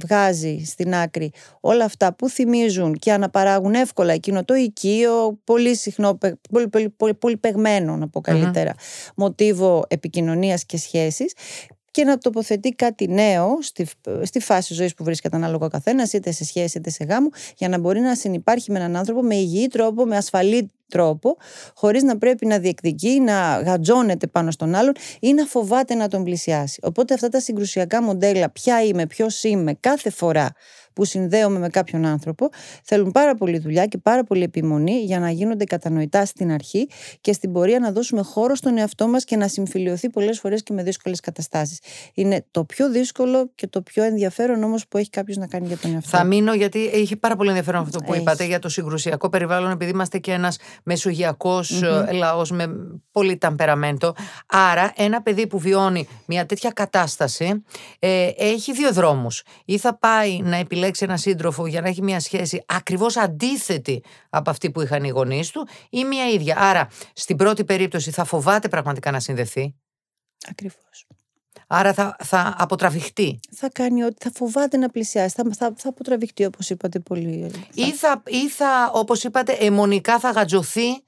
βγάζει 0.00 0.62
στην 0.66 0.94
άκρη 0.94 1.32
όλα 1.60 1.84
αυτά 1.84 2.14
που 2.14 2.28
θυμίζουν 2.28 2.94
και 2.94 3.12
αναπαράγουν 3.12 3.74
εύκολα 3.74 4.12
εκείνο 4.12 4.44
το 4.44 4.54
οικείο, 4.54 5.38
πολύ 5.44 5.76
συχνό, 5.76 6.18
πολύ, 6.50 6.68
πολύ, 6.68 6.88
πολύ, 6.88 7.14
πολύ 7.14 7.36
παιγμένο 7.36 7.96
να 7.96 8.08
πω 8.08 8.20
καλυτερα 8.20 8.74
μοτίβο 9.16 9.84
επικοινωνίας 9.88 10.64
και 10.64 10.76
σχέσης 10.76 11.32
και 11.90 12.04
να 12.04 12.18
τοποθετεί 12.18 12.70
κάτι 12.70 13.08
νέο 13.08 13.58
στη, 13.60 13.86
στη 14.22 14.40
φάση 14.40 14.74
ζωής 14.74 14.94
που 14.94 15.04
βρίσκεται 15.04 15.36
ανάλογα 15.36 15.66
ο 15.66 15.68
καθένας, 15.68 16.12
είτε 16.12 16.32
σε 16.32 16.44
σχέση 16.44 16.78
είτε 16.78 16.90
σε 16.90 17.04
γάμο, 17.04 17.28
για 17.56 17.68
να 17.68 17.78
μπορεί 17.78 18.00
να 18.00 18.14
συνεπάρχει 18.14 18.72
με 18.72 18.78
έναν 18.78 18.96
άνθρωπο 18.96 19.22
με 19.22 19.34
υγιή 19.34 19.66
τρόπο, 19.66 20.04
με 20.04 20.16
ασφαλή 20.16 20.70
τρόπο, 20.88 21.36
χωρίς 21.74 22.02
να 22.02 22.18
πρέπει 22.18 22.46
να 22.46 22.58
διεκδικεί, 22.58 23.20
να 23.20 23.60
γατζώνεται 23.60 24.26
πάνω 24.26 24.50
στον 24.50 24.74
άλλον 24.74 24.92
ή 25.20 25.32
να 25.32 25.44
φοβάται 25.44 25.94
να 25.94 26.08
τον 26.08 26.24
πλησιάσει. 26.24 26.80
Οπότε 26.82 27.14
αυτά 27.14 27.28
τα 27.28 27.40
συγκρουσιακά 27.40 28.02
μοντέλα, 28.02 28.50
ποια 28.50 28.82
είμαι, 28.82 29.06
ποιος 29.06 29.42
είμαι, 29.42 29.74
κάθε 29.80 30.10
φορά 30.10 30.52
που 30.98 31.04
συνδέομαι 31.04 31.58
με 31.58 31.68
κάποιον 31.68 32.04
άνθρωπο, 32.04 32.48
θέλουν 32.84 33.12
πάρα 33.12 33.34
πολύ 33.34 33.58
δουλειά 33.58 33.86
και 33.86 33.98
πάρα 33.98 34.24
πολύ 34.24 34.42
επιμονή 34.42 35.00
για 35.00 35.18
να 35.18 35.30
γίνονται 35.30 35.64
κατανοητά 35.64 36.24
στην 36.24 36.52
αρχή 36.52 36.88
και 37.20 37.32
στην 37.32 37.52
πορεία 37.52 37.78
να 37.78 37.92
δώσουμε 37.92 38.22
χώρο 38.22 38.54
στον 38.54 38.78
εαυτό 38.78 39.08
μας 39.08 39.24
και 39.24 39.36
να 39.36 39.48
συμφιλειωθεί 39.48 40.10
πολλές 40.10 40.38
φορές 40.38 40.62
και 40.62 40.72
με 40.72 40.82
δύσκολες 40.82 41.20
καταστάσεις. 41.20 41.78
Είναι 42.14 42.44
το 42.50 42.64
πιο 42.64 42.90
δύσκολο 42.90 43.50
και 43.54 43.66
το 43.66 43.82
πιο 43.82 44.02
ενδιαφέρον 44.02 44.62
όμως 44.62 44.88
που 44.88 44.98
έχει 44.98 45.10
κάποιος 45.10 45.36
να 45.36 45.46
κάνει 45.46 45.66
για 45.66 45.76
τον 45.76 45.94
εαυτό. 45.94 46.08
Θα 46.08 46.24
μείνω 46.24 46.54
γιατί 46.54 46.90
έχει 46.92 47.16
πάρα 47.16 47.36
πολύ 47.36 47.48
ενδιαφέρον 47.48 47.82
αυτό 47.82 47.98
που 47.98 48.14
είπατε 48.14 48.44
για 48.44 48.58
το 48.58 48.68
συγκρουσιακό 48.68 49.28
περιβάλλον, 49.28 49.70
επειδή 49.70 49.90
είμαστε 49.90 50.18
και 50.18 50.32
ένας 50.32 50.56
μεσογειακός 50.82 51.80
mm-hmm. 51.84 52.12
λαός 52.12 52.50
με 52.50 52.66
πολύ 53.12 53.36
ταμπεραμέντο. 53.36 54.14
Άρα, 54.46 54.92
ένα 54.96 55.22
παιδί 55.22 55.46
που 55.46 55.58
βιώνει 55.58 56.08
μια 56.26 56.46
τέτοια 56.46 56.70
κατάσταση 56.70 57.64
ε, 57.98 58.30
έχει 58.36 58.72
δύο 58.72 58.92
δρόμους. 58.92 59.42
Ή 59.64 59.78
θα 59.78 59.98
πάει 59.98 60.40
να 60.42 60.56
επιλέξει 60.56 60.87
επιλέξει 60.88 61.04
ένα 61.04 61.16
σύντροφο 61.16 61.66
για 61.66 61.80
να 61.80 61.88
έχει 61.88 62.02
μια 62.02 62.20
σχέση 62.20 62.62
ακριβώς 62.66 63.16
αντίθετη 63.16 64.02
από 64.30 64.50
αυτή 64.50 64.70
που 64.70 64.80
είχαν 64.80 65.04
οι 65.04 65.08
γονείς 65.08 65.50
του 65.50 65.68
ή 65.90 66.04
μια 66.04 66.28
ίδια. 66.28 66.56
Άρα, 66.58 66.88
στην 67.12 67.36
πρώτη 67.36 67.64
περίπτωση 67.64 68.10
θα 68.10 68.24
φοβάται 68.24 68.68
πραγματικά 68.68 69.10
να 69.10 69.20
συνδεθεί; 69.20 69.74
Ακριβώς. 70.48 71.06
Άρα 71.66 71.92
θα, 71.92 72.16
θα 72.24 72.54
αποτραβηχτεί; 72.58 73.40
Θα 73.54 73.68
κάνει 73.72 74.02
ότι 74.02 74.16
θα 74.18 74.30
φοβάται 74.34 74.76
να 74.76 74.88
πλησιάσει. 74.88 75.34
Θα, 75.34 75.44
θα, 75.56 75.72
θα 75.76 75.88
αποτραβηχτεί, 75.88 76.44
όπως 76.44 76.70
είπατε 76.70 76.98
πολύ. 76.98 77.50
Ή 77.74 77.92
θα, 77.92 78.22
ή 78.26 78.48
θα 78.48 78.90
όπως 78.94 79.24
είπατε, 79.24 79.52
αιμονικά 79.52 80.18
θα 80.18 80.30
γατζωθεί 80.30 81.02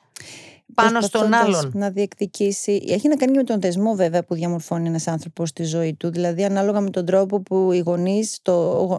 πάνω 0.74 1.00
στον 1.00 1.34
άλλον. 1.34 1.70
Να 1.74 1.90
διεκδικήσει. 1.90 2.82
Έχει 2.88 3.08
να 3.08 3.16
κάνει 3.16 3.32
και 3.32 3.38
με 3.38 3.44
τον 3.44 3.60
δεσμό, 3.60 3.94
βέβαια, 3.94 4.24
που 4.24 4.34
διαμορφώνει 4.34 4.88
ένας 4.88 5.06
άνθρωπος 5.06 5.48
στη 5.48 5.64
ζωή 5.64 5.94
του. 5.94 6.10
Δηλαδή, 6.10 6.44
ανάλογα 6.44 6.80
με 6.80 6.90
τον 6.90 7.04
τρόπο 7.04 7.40
που 7.40 7.72
οι 7.72 7.78
γονείς, 7.78 8.40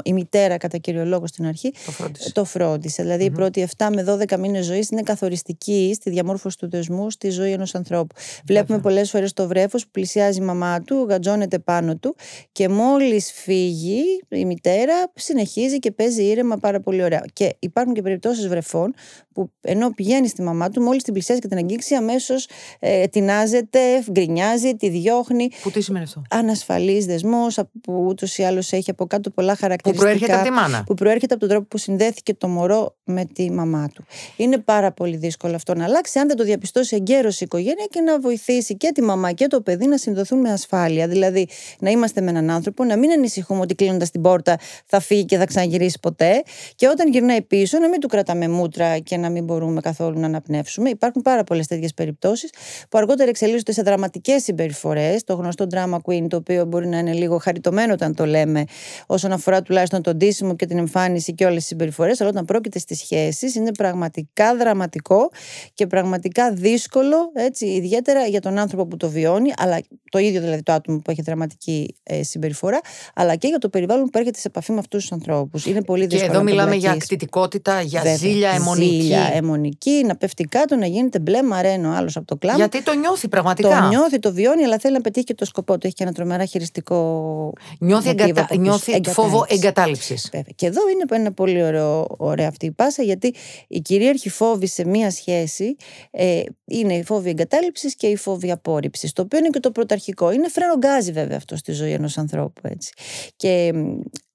η 0.04 0.14
μητέρα 0.14 0.58
κατά 0.58 0.78
κύριο 0.78 1.06
λόγο 1.06 1.28
στην 1.28 1.46
αρχή, 1.46 1.74
το 1.86 1.92
φρόντισε. 1.92 2.32
Το 2.32 2.46
φρόντισε. 2.46 3.02
Δηλαδή, 3.02 3.24
mm-hmm. 3.24 3.32
οι 3.32 3.36
πρώτοι 3.36 3.68
7 3.78 3.88
με 3.94 4.18
12 4.30 4.40
μήνες 4.40 4.66
ζωής 4.66 4.90
είναι 4.90 5.02
καθοριστικοί 5.02 5.92
στη 5.96 6.10
διαμόρφωση 6.10 6.58
του 6.58 6.70
δεσμού 6.70 7.10
στη 7.10 7.30
ζωή 7.30 7.52
ενός 7.52 7.76
ανθρώπου. 7.76 8.16
Βλέπουμε 8.46 8.80
πολλές 8.80 9.10
φορές 9.10 9.34
το 9.34 9.48
βρέφος 9.48 9.84
που 9.84 9.92
πλησιάζει 9.92 10.40
η 10.40 10.44
μαμά 10.44 10.82
του, 10.82 11.06
γατζώνεται 11.10 11.60
πάνω 11.60 11.96
του 11.96 12.16
και 12.52 12.70
μόλις 12.70 13.32
φύγει 13.32 14.04
η 14.30 14.46
μητέρα, 14.46 15.12
συνεχίζει 15.16 15.80
και 15.80 15.92
παίζει 15.92 16.24
ήρεμα 16.24 16.58
πάρα 16.58 16.80
πολύ 16.80 17.04
ωραία. 17.04 17.24
Και 17.34 17.56
υπάρχουν 17.60 17.94
και 17.94 18.02
περιπτώσεις 18.02 18.48
βρεφών 18.48 18.94
που 19.34 19.52
ενώ 19.62 19.90
πηγαίνει 19.90 20.28
στη 20.28 20.42
μαμά 20.42 20.70
του, 20.70 20.82
μόλις 20.82 21.04
την 21.04 21.14
πλησιάζει 21.14 21.42
και 21.42 21.48
την 21.48 21.58
αγγίξει, 21.62 21.96
αμέσως 21.96 22.48
ε, 22.80 23.08
τεινάζεται, 23.08 23.80
γκρινιάζει, 24.12 24.76
τη 24.76 24.90
διώχνει. 24.90 25.50
Που 25.62 25.72
τι 25.72 25.82
σημαίνει 25.82 26.04
αυτό; 26.04 26.22
Ανασφαλής 26.30 27.06
δεσμός, 27.06 27.60
που 27.82 28.06
ούτως 28.08 28.38
ή 28.38 28.44
άλλως 28.44 28.72
έχει 28.72 28.90
από 28.90 29.06
κάτω 29.06 29.30
πολλά 29.30 29.56
χαρακτηριστικά. 29.56 30.12
Που 30.12 30.18
προέρχεται 30.18 30.34
από 30.34 30.44
τη 30.44 30.52
μάνα. 30.52 30.84
Που 30.84 30.94
προέρχεται 30.94 31.34
από 31.34 31.40
τον 31.40 31.50
τρόπο 31.50 31.66
που 31.68 31.78
συνδέθηκε 31.78 32.34
το 32.34 32.48
μωρό 32.48 32.96
με 33.04 33.26
τη 33.26 33.52
μαμά 33.52 33.90
του. 33.94 34.06
Είναι 34.36 34.58
πάρα 34.58 34.92
πολύ 34.92 35.16
δύσκολο 35.16 35.56
αυτό 35.56 35.76
να 35.76 35.84
αλλάξει, 35.84 36.20
αν 36.20 36.28
δεν 36.28 36.38
το 36.38 36.44
διαπιστώσει 36.44 36.96
εγκαίρως 36.96 37.36
η 37.42 37.46
οικογένεια 37.46 37.86
και 37.90 38.02
να 38.02 38.20
βοηθήσει 38.20 38.78
και 38.78 38.92
τη 38.94 39.02
μαμά 39.02 39.32
και 39.32 39.48
το 39.48 39.62
παιδί 39.62 39.86
να 39.88 39.98
συνδοθούν 39.98 40.40
με 40.40 40.52
ασφάλεια. 40.52 41.08
Δηλαδή, 41.08 41.48
να 41.80 41.90
είμαστε 41.90 42.22
με 42.22 42.30
έναν 42.30 42.50
άνθρωπο, 42.50 42.84
να 42.84 42.98
μην 42.98 43.12
ανησυχούμε 43.12 43.60
ότι 43.60 43.76
κλείνοντας 43.76 44.12
την 44.12 44.22
πόρτα 44.22 44.58
θα 44.86 45.00
φύγει 45.00 45.26
και 45.26 45.38
θα 45.38 45.46
ξαναγυρίσει 45.46 46.00
ποτέ. 46.02 46.44
Και 46.76 46.88
όταν 46.88 47.12
γυρνάει 47.12 47.42
πίσω, 47.42 47.80
να 47.80 47.88
μην 47.90 48.00
του 48.00 48.08
κρατάμε 48.08 48.48
μούτρα 48.48 49.00
και 49.00 49.18
να 49.18 49.30
μην 49.30 49.44
μπορούμε 49.44 49.82
καθόλου 49.82 50.20
να 50.20 50.26
αναπνεύσουμε. 50.26 50.90
Υπάρχουν 50.90 51.22
πάρα 51.22 51.44
πολλές 51.52 51.68
τέτοιες 51.68 51.94
περιπτώσεις, 51.94 52.50
που 52.90 52.98
αργότερα 52.98 53.30
εξελίσσονται 53.30 53.72
σε 53.72 53.82
δραματικές 53.82 54.44
συμπεριφορές. 54.44 55.24
Το 55.24 55.34
γνωστό 55.34 55.68
drama 55.72 55.98
queen, 56.06 56.26
το 56.30 56.38
οποίο 56.38 56.66
μπορεί 56.66 56.88
να 56.88 56.98
είναι 56.98 57.14
λίγο 57.14 57.38
χαριτωμένο 57.38 57.94
όταν 57.94 58.16
το 58.16 58.26
λέμε, 58.26 58.64
όσον 59.06 59.32
αφορά 59.32 59.62
τουλάχιστον 59.62 60.02
τον 60.02 60.18
τίσιμο 60.18 60.56
και 60.56 60.66
την 60.66 60.78
εμφάνιση 60.78 61.34
και 61.34 61.46
όλες 61.46 61.58
τις 61.58 61.66
συμπεριφορές, 61.66 62.22
αλλά 62.22 62.30
όταν 62.30 62.46
πρόκειται 62.46 62.80
στις 62.80 62.98
σχέσεις 62.98 63.56
είναι 63.56 63.72
πραγματικά 63.74 64.56
δραματικό 64.56 65.30
και 65.74 65.88
πραγματικά 65.88 66.54
δύσκολο, 66.54 67.32
έτσι, 67.34 67.66
ιδιαίτερα 67.66 68.26
για 68.26 68.42
τον 68.42 68.58
άνθρωπο 68.58 68.86
που 68.88 68.98
το 68.98 69.10
βιώνει, 69.10 69.52
αλλά 69.58 69.80
το 70.12 70.18
ίδιο 70.20 70.42
δηλαδή 70.42 70.64
το 70.64 70.72
άτομο 70.72 70.98
που 70.98 71.12
έχει 71.12 71.22
δραματική 71.22 71.96
ε, 72.04 72.24
συμπεριφορά, 72.24 72.80
αλλά 73.16 73.36
και 73.36 73.48
για 73.48 73.58
το 73.58 73.70
περιβάλλον 73.70 74.06
που 74.10 74.18
έρχεται 74.18 74.40
σε 74.40 74.48
επαφή 74.48 74.72
με 74.72 74.80
αυτούς 74.80 75.02
τους 75.02 75.12
ανθρώπους. 75.12 75.66
Είναι 75.66 75.84
πολύ 75.84 76.06
δύσκολο. 76.06 76.32
Και 76.32 76.36
εδώ 76.36 76.44
μιλάμε 76.44 76.76
για 76.76 76.92
ακτητικότητα, 76.92 77.82
για 77.82 78.02
Βέβαια, 78.02 78.18
ζήλια 78.18 78.50
αιμονική. 78.50 79.02
Ζήλια 79.02 79.32
αιμονική, 79.34 80.04
να 80.06 80.16
πέφτει 80.16 80.44
κάτω, 80.44 80.76
να 80.76 80.86
γίνεται 80.86 81.20
μπλε 81.20 81.41
μαρένο 81.44 81.92
άλλος 81.92 82.16
από 82.16 82.26
το 82.26 82.38
κλάμα. 82.38 82.58
Γιατί 82.58 82.84
το 82.84 82.94
νιώθει 82.94 83.28
πραγματικά. 83.28 83.80
Το 83.82 83.88
νιώθει, 83.88 84.20
το 84.20 84.34
βιώνει, 84.34 84.64
αλλά 84.64 84.78
θέλει 84.80 84.94
να 84.94 85.02
πετύχει 85.02 85.26
και 85.26 85.34
το 85.34 85.46
σκοπό 85.46 85.78
του. 85.78 85.88
Έχει 85.88 85.96
και 85.96 86.04
ένα 86.04 86.12
τρομερά 86.12 86.46
χειριστικό. 86.46 87.54
Νιώθει, 87.80 88.10
εγκατα... 88.10 88.48
νιώθει 88.58 89.02
φόβο 89.08 89.46
εγκατάλειψης. 89.48 90.30
Και 90.56 90.66
εδώ 90.66 90.82
είναι 90.90 91.04
ένα 91.10 91.32
πολύ 91.32 91.64
ωραίο, 91.64 92.08
ωραία 92.18 92.48
αυτή 92.48 92.66
η 92.66 92.72
πάσα, 92.72 93.04
γιατί 93.04 93.34
η 93.68 93.80
κυρίαρχη 93.80 94.30
φόβη 94.30 94.68
σε 94.68 94.86
μία 94.86 95.12
σχέση 95.12 95.76
ε, 96.12 96.42
είναι 96.66 96.94
η 96.94 97.04
φόβη 97.04 97.30
εγκατάλειψης 97.30 97.96
και 97.96 98.08
η 98.08 98.16
φόβη 98.16 98.52
απόρριψης. 98.52 99.14
Το 99.14 99.22
οποίο 99.22 99.40
είναι 99.40 99.50
και 99.50 99.60
το 99.60 99.72
πρωταρχικό. 99.72 100.32
Είναι 100.32 100.48
φρενογκάζι 100.50 101.12
βέβαια 101.12 101.38
αυτό 101.38 101.56
στη 101.56 101.72
ζωή 101.72 101.92
ενός 101.92 102.18
ανθρώπου. 102.18 102.62
Έτσι. 102.64 102.94
Και 103.36 103.74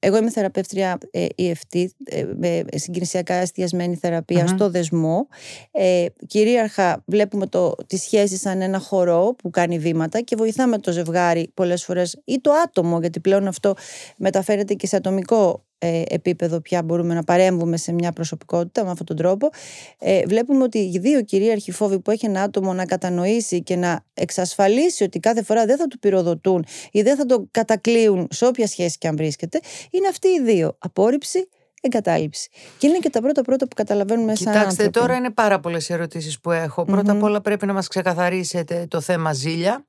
εγώ 0.06 0.16
είμαι 0.16 0.30
θεραπεύτρια 0.30 0.98
ε, 1.10 1.26
EFT, 1.38 1.84
ε, 2.04 2.25
με 2.36 2.64
συγκινησιακά 2.75 3.34
εστιασμένη 3.34 3.98
στο 4.46 4.70
δεσμό. 4.70 5.26
Ε, 5.70 6.06
κυρίαρχα 6.26 7.02
βλέπουμε 7.06 7.46
το, 7.46 7.75
τη 7.86 7.96
σχέση 7.96 8.36
σαν 8.36 8.60
ένα 8.60 8.78
χορό 8.78 9.34
που 9.38 9.50
κάνει 9.50 9.78
βήματα 9.78 10.20
και 10.20 10.36
βοηθάμε 10.36 10.78
το 10.78 10.92
ζευγάρι 10.92 11.50
πολλές 11.54 11.84
φορές 11.84 12.20
ή 12.25 12.40
το 12.40 12.50
άτομο, 12.52 13.00
γιατί 13.00 13.20
πλέον 13.20 13.46
αυτό 13.46 13.75
μεταφέρεται 14.16 14.75
και 14.75 14.86
σε 14.86 14.96
ατομικό 14.96 15.64
ε, 15.65 15.65
επίπεδο 16.09 16.61
πια 16.61 16.83
μπορούμε 16.83 17.14
να 17.14 17.23
παρέμβουμε 17.23 17.76
σε 17.76 17.92
μια 17.92 18.12
προσωπικότητα 18.12 18.85
με 18.85 18.90
αυτόν 18.90 19.06
τον 19.06 19.16
τρόπο. 19.16 19.50
Ε, 19.99 20.23
βλέπουμε 20.26 20.62
ότι 20.62 20.78
οι 20.78 20.99
δύο 20.99 21.23
κυρίαρχοι 21.23 21.73
φόβοι 21.73 21.99
που 22.00 22.11
έχει 22.11 22.26
ένα 22.26 22.42
άτομο 22.42 22.75
να 22.75 22.85
κατανοήσει 22.85 23.62
και 23.62 23.76
να 23.76 24.04
εξασφαλίσει 24.14 25.04
ότι 25.04 25.21
κάθε 25.21 25.42
φορά 25.42 25.66
δεν 25.66 25.76
θα 25.76 25.87
του 25.87 25.99
πυροδοτούν 25.99 26.64
ή 26.90 27.02
δεν 27.02 27.16
θα 27.16 27.26
το 27.26 27.47
κατακλείουν 27.50 28.28
σε 28.30 28.47
όποια 28.47 28.66
σχέση 28.66 28.99
και 28.99 29.09
αν 29.09 29.16
βρίσκεται, 29.16 29.61
είναι 29.90 30.09
αυτοί 30.09 30.28
οι 30.28 30.42
δύο. 30.42 30.76
Απόρριψη 30.78 31.49
εγκατάλειψη. 31.80 32.49
Και 32.78 32.87
είναι 32.87 32.99
και 32.99 33.11
τα 33.11 33.21
πρώτα 33.21 33.42
πρώτα 33.42 33.68
που 33.68 33.75
καταλαβαίνουμε 33.75 34.35
σαν 34.35 34.52
Κοιτάξτε, 34.52 34.88
τώρα 34.88 35.14
είναι 35.14 35.30
πάρα 35.30 35.61
πολλές 35.61 35.90
ερωτήσεις 35.90 36.40
που 36.40 36.50
έχω. 36.50 36.85
Πρώτα 36.85 37.12
απ' 37.12 37.23
όλα 37.23 37.40
πρέπει 37.40 37.66
να 37.66 37.73
μας 37.73 37.88
ξεκαθαρίσετε 37.88 38.87
το 38.90 39.00
θέμα 39.00 39.33
ζήλια. 39.33 39.87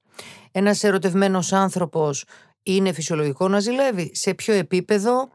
Ένας 0.51 0.84
ερωτευμένος 0.84 1.53
άνθρωπος 1.53 2.25
είναι 2.63 2.91
φυσιολογικό 2.91 3.48
να 3.48 3.60
ζηλεύει; 3.60 4.12
Σε 4.13 4.34
ποιο 4.34 4.53
επίπεδο; 4.53 5.29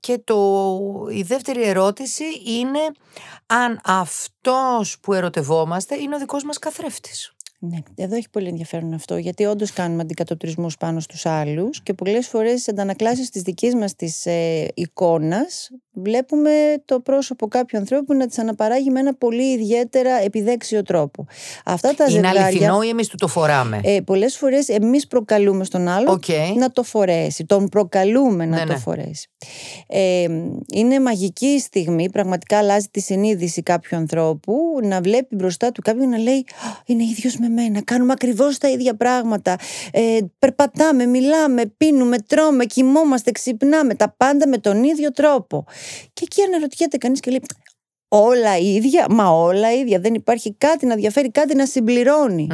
Και 0.00 0.20
το, 0.24 0.68
η 1.10 1.22
δεύτερη 1.22 1.62
ερώτηση 1.62 2.24
είναι 2.46 2.80
αν 3.46 3.80
αυτός 3.84 4.98
που 5.00 5.12
ερωτευόμαστε 5.12 5.96
είναι 5.96 6.14
ο 6.14 6.18
δικός 6.18 6.44
μας 6.44 6.58
καθρέφτης. 6.58 7.34
Ναι, 7.58 7.78
εδώ 7.94 8.16
έχει 8.16 8.30
πολύ 8.30 8.48
ενδιαφέρον 8.48 8.94
αυτό, 8.94 9.16
γιατί 9.16 9.44
όντως 9.44 9.72
κάνουμε 9.72 10.02
αντικατοπτρισμούς 10.02 10.76
πάνω 10.76 11.00
στους 11.00 11.26
άλλους 11.26 11.82
και 11.82 11.94
πολλές 11.94 12.28
φορές 12.28 12.60
στι 12.60 12.70
αντανακλάσεις 12.70 13.30
της 13.30 13.42
δικής 13.42 13.74
μας 13.74 13.94
της 13.94 14.26
ε, 14.26 14.68
εικόνας 14.74 15.70
βλέπουμε 15.94 16.50
το 16.84 17.00
πρόσωπο 17.00 17.48
κάποιου 17.48 17.78
ανθρώπου 17.78 18.14
να 18.14 18.26
τις 18.26 18.38
αναπαράγει 18.38 18.90
με 18.90 19.00
ένα 19.00 19.14
πολύ 19.14 19.52
ιδιαίτερα 19.52 20.10
επιδέξιο 20.24 20.82
τρόπο. 20.82 21.26
Αυτά 21.64 21.94
τα 21.94 22.04
Είναι 22.04 22.12
ζευγάρια, 22.12 22.44
αληθινό 22.44 22.82
ή 22.82 22.88
εμείς 22.88 23.08
του 23.08 23.16
το 23.16 23.28
φοράμε; 23.28 23.80
Ε, 23.84 24.00
Πολλές 24.00 24.36
φορές 24.36 24.68
εμείς 24.68 25.06
προκαλούμε 25.06 25.64
στον 25.64 25.88
άλλο 25.88 26.20
να 26.56 26.70
το 26.70 26.82
φορέσει. 26.82 27.44
Τον 27.44 27.68
προκαλούμε 27.68 28.46
να 28.46 28.56
ναι, 28.56 28.64
το 28.64 28.72
ναι. 28.72 28.78
φορέσει. 28.78 29.28
Ε, 29.86 30.26
είναι 30.74 31.00
μαγική 31.00 31.60
στιγμή, 31.60 32.10
πραγματικά 32.10 32.58
αλλάζει 32.58 32.86
τη 32.90 33.00
συνείδηση 33.00 33.62
κάποιου 33.62 33.96
ανθρώπου 33.96 34.54
να 34.82 35.00
βλέπει 35.00 35.34
μπροστά 35.34 35.72
του 35.72 35.82
κάποιον 35.82 36.08
να 36.08 36.18
λέει 36.18 36.46
Είναι 36.86 37.02
ίδιος 37.02 37.36
με 37.36 37.48
μένα, 37.48 37.82
κάνουμε 37.84 38.12
ακριβώς 38.12 38.58
τα 38.58 38.68
ίδια 38.68 38.96
πράγματα. 38.96 39.56
Ε, 39.92 40.18
περπατάμε, 40.38 41.06
μιλάμε, 41.06 41.62
πίνουμε, 41.76 42.18
τρώμε, 42.18 42.64
κοιμόμαστε, 42.64 43.30
ξυπνάμε. 43.30 43.94
Τα 43.94 44.14
πάντα 44.16 44.48
με 44.48 44.58
τον 44.58 44.84
ίδιο 44.84 45.12
τρόπο. 45.12 45.64
Και 46.12 46.22
εκεί 46.24 46.42
αναρωτιέται 46.42 46.96
κανείς 46.96 47.20
και 47.20 47.30
λέει, 47.30 47.40
όλα 48.16 48.58
ίδια, 48.58 49.06
μα 49.10 49.28
όλα 49.28 49.72
ίδια. 49.72 49.98
Δεν 49.98 50.14
υπάρχει 50.14 50.54
κάτι 50.58 50.86
να 50.86 50.94
διαφέρει, 50.94 51.30
κάτι 51.30 51.54
να 51.54 51.66
συμπληρωνει 51.66 52.46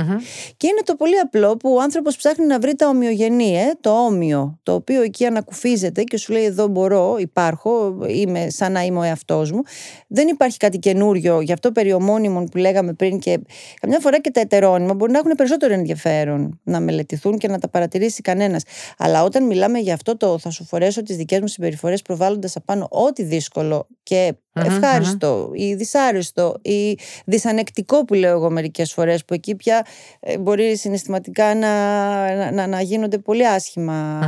Και 0.57 0.67
είναι 0.67 0.81
το 0.85 0.95
πολύ 0.95 1.19
απλό 1.19 1.57
που 1.57 1.75
ο 1.75 1.81
άνθρωπος 1.81 2.17
ψάχνει 2.17 2.47
να 2.47 2.59
βρει 2.59 2.75
τα 2.75 2.89
ομοιογενή, 2.89 3.59
ε, 3.59 3.71
το 3.81 3.91
όμοιο, 3.91 4.59
το 4.63 4.75
οποίο 4.75 5.03
εκεί 5.03 5.27
ανακουφίζεται 5.27 6.03
και 6.03 6.17
σου 6.17 6.33
λέει: 6.33 6.45
Εδώ 6.45 6.67
μπορώ, 6.67 7.17
υπάρχω, 7.19 7.97
είμαι 8.09 8.51
σαν 8.51 8.73
να 8.73 8.83
είμαι 8.83 8.99
ο 8.99 9.03
εαυτός 9.03 9.53
μου. 9.53 9.63
Δεν 10.09 10.29
υπάρχει 10.29 10.57
κάτι 10.57 10.79
καινούριο, 10.79 11.41
γι' 11.41 11.53
αυτό 11.53 11.73
περί 11.73 11.93
ομώνυμων 11.93 12.45
που 12.45 12.57
λέγαμε 12.57 12.93
πριν 12.93 13.19
και 13.19 13.41
καμιά 13.81 13.99
φορά 13.99 14.21
και 14.21 14.31
τα 14.31 14.41
ετερόνυμα 14.41 14.95
μπορεί 14.95 15.13
να 15.13 15.19
έχουν 15.19 15.33
περισσότερο 15.37 15.75
ενδιαφέρον 15.75 16.61
να 16.63 16.81
μελετηθούν 16.81 17.39
και 17.39 17.49
να 17.49 17.59
τα 17.59 17.69
παρατηρήσει 17.69 18.23
κανένας. 18.23 18.63
Αλλά 18.99 19.25
όταν 19.25 19.47
μιλάμε 19.47 19.79
για 19.79 19.95
αυτό 19.95 20.17
το 20.17 20.39
θα 20.39 20.51
σου 20.51 20.65
φορέσω 20.65 21.03
τις 21.03 21.17
δικές 21.17 21.41
μου 21.41 21.47
συμπεριφορές 21.47 22.03
προβάλλοντας 22.03 22.57
απάνω 22.57 22.87
ό,τι 22.91 23.23
δύσκολο 23.23 23.87
και 24.03 24.35
ευχαριστο 24.53 25.50
ή 25.55 25.75
δυσάρεστο 25.75 26.57
ή 26.63 26.99
δυσανεκτικό 27.25 28.05
που 28.05 28.15
λέω 28.15 28.31
εγώ 28.31 28.51
μερικές 28.51 28.93
φορές 28.93 29.25
που 29.25 29.35
εκεί 29.35 29.55
πια 29.55 29.87
ε, 30.21 30.39
μπορεί 30.39 30.77
συναισθηματικά 30.77 31.55
να, 31.55 32.51
να, 32.51 32.67
να 32.67 32.81
γίνονται 32.81 33.19
πολύ 33.19 33.47
άσχημα 33.47 34.21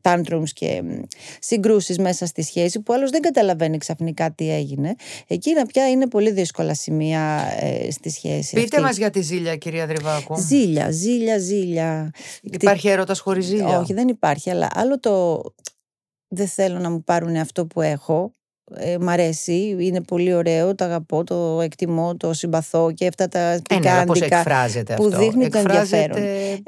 mm-hmm. 0.00 0.42
και 0.52 0.82
συγκρούσεις 1.40 1.98
μέσα 1.98 2.26
στη 2.26 2.42
σχέση 2.42 2.80
που 2.80 2.92
άλλος 2.92 3.10
δεν 3.10 3.20
καταλαβαίνει 3.20 3.78
ξαφνικά 3.78 4.30
τι 4.30 4.50
έγινε. 4.50 4.94
Εκείνα 5.26 5.66
πια 5.66 5.90
είναι 5.90 6.08
πολύ 6.08 6.30
δύσκολα 6.30 6.74
σημεία 6.74 7.46
ε, 7.60 7.90
στη 7.90 8.10
σχέση. 8.10 8.54
Πείτε 8.54 8.76
αυτή. 8.76 8.80
μας 8.80 8.96
για 8.96 9.10
τη 9.10 9.20
ζήλια 9.20 9.56
κυρία 9.56 9.86
Δρυβάκου. 9.86 10.40
Ζήλια, 10.40 10.90
ζήλια, 10.90 11.38
ζήλια. 11.38 12.10
Υπάρχει 12.42 12.88
έρωτας 12.88 13.20
χωρίς 13.20 13.44
ζήλια; 13.44 13.78
Όχι 13.78 13.92
δεν 13.92 14.08
υπάρχει 14.08 14.50
αλλά 14.50 14.68
άλλο 14.74 15.00
το 15.00 15.42
δεν 16.28 16.48
θέλω 16.48 16.78
να 16.78 16.90
μου 16.90 17.02
πάρουν 17.02 17.36
αυτό 17.36 17.66
που 17.66 17.80
έχω 17.80 18.32
ε, 18.72 18.96
μ' 19.00 19.08
αρέσει, 19.08 19.76
είναι 19.78 20.00
πολύ 20.00 20.34
ωραίο, 20.34 20.74
το 20.74 20.84
αγαπώ, 20.84 21.24
το 21.24 21.60
εκτιμώ, 21.60 22.16
το 22.16 22.32
συμπαθώ 22.32 22.92
και 22.92 23.06
αυτά 23.06 23.28
τα 23.28 23.38
ε, 23.38 23.52
ναι, 23.52 23.60
πικάντικα 23.60 24.42
που 24.96 25.04
αυτό; 25.04 25.18
δείχνει 25.18 25.48
το 25.48 25.58
ενδιαφέρον. 25.58 26.18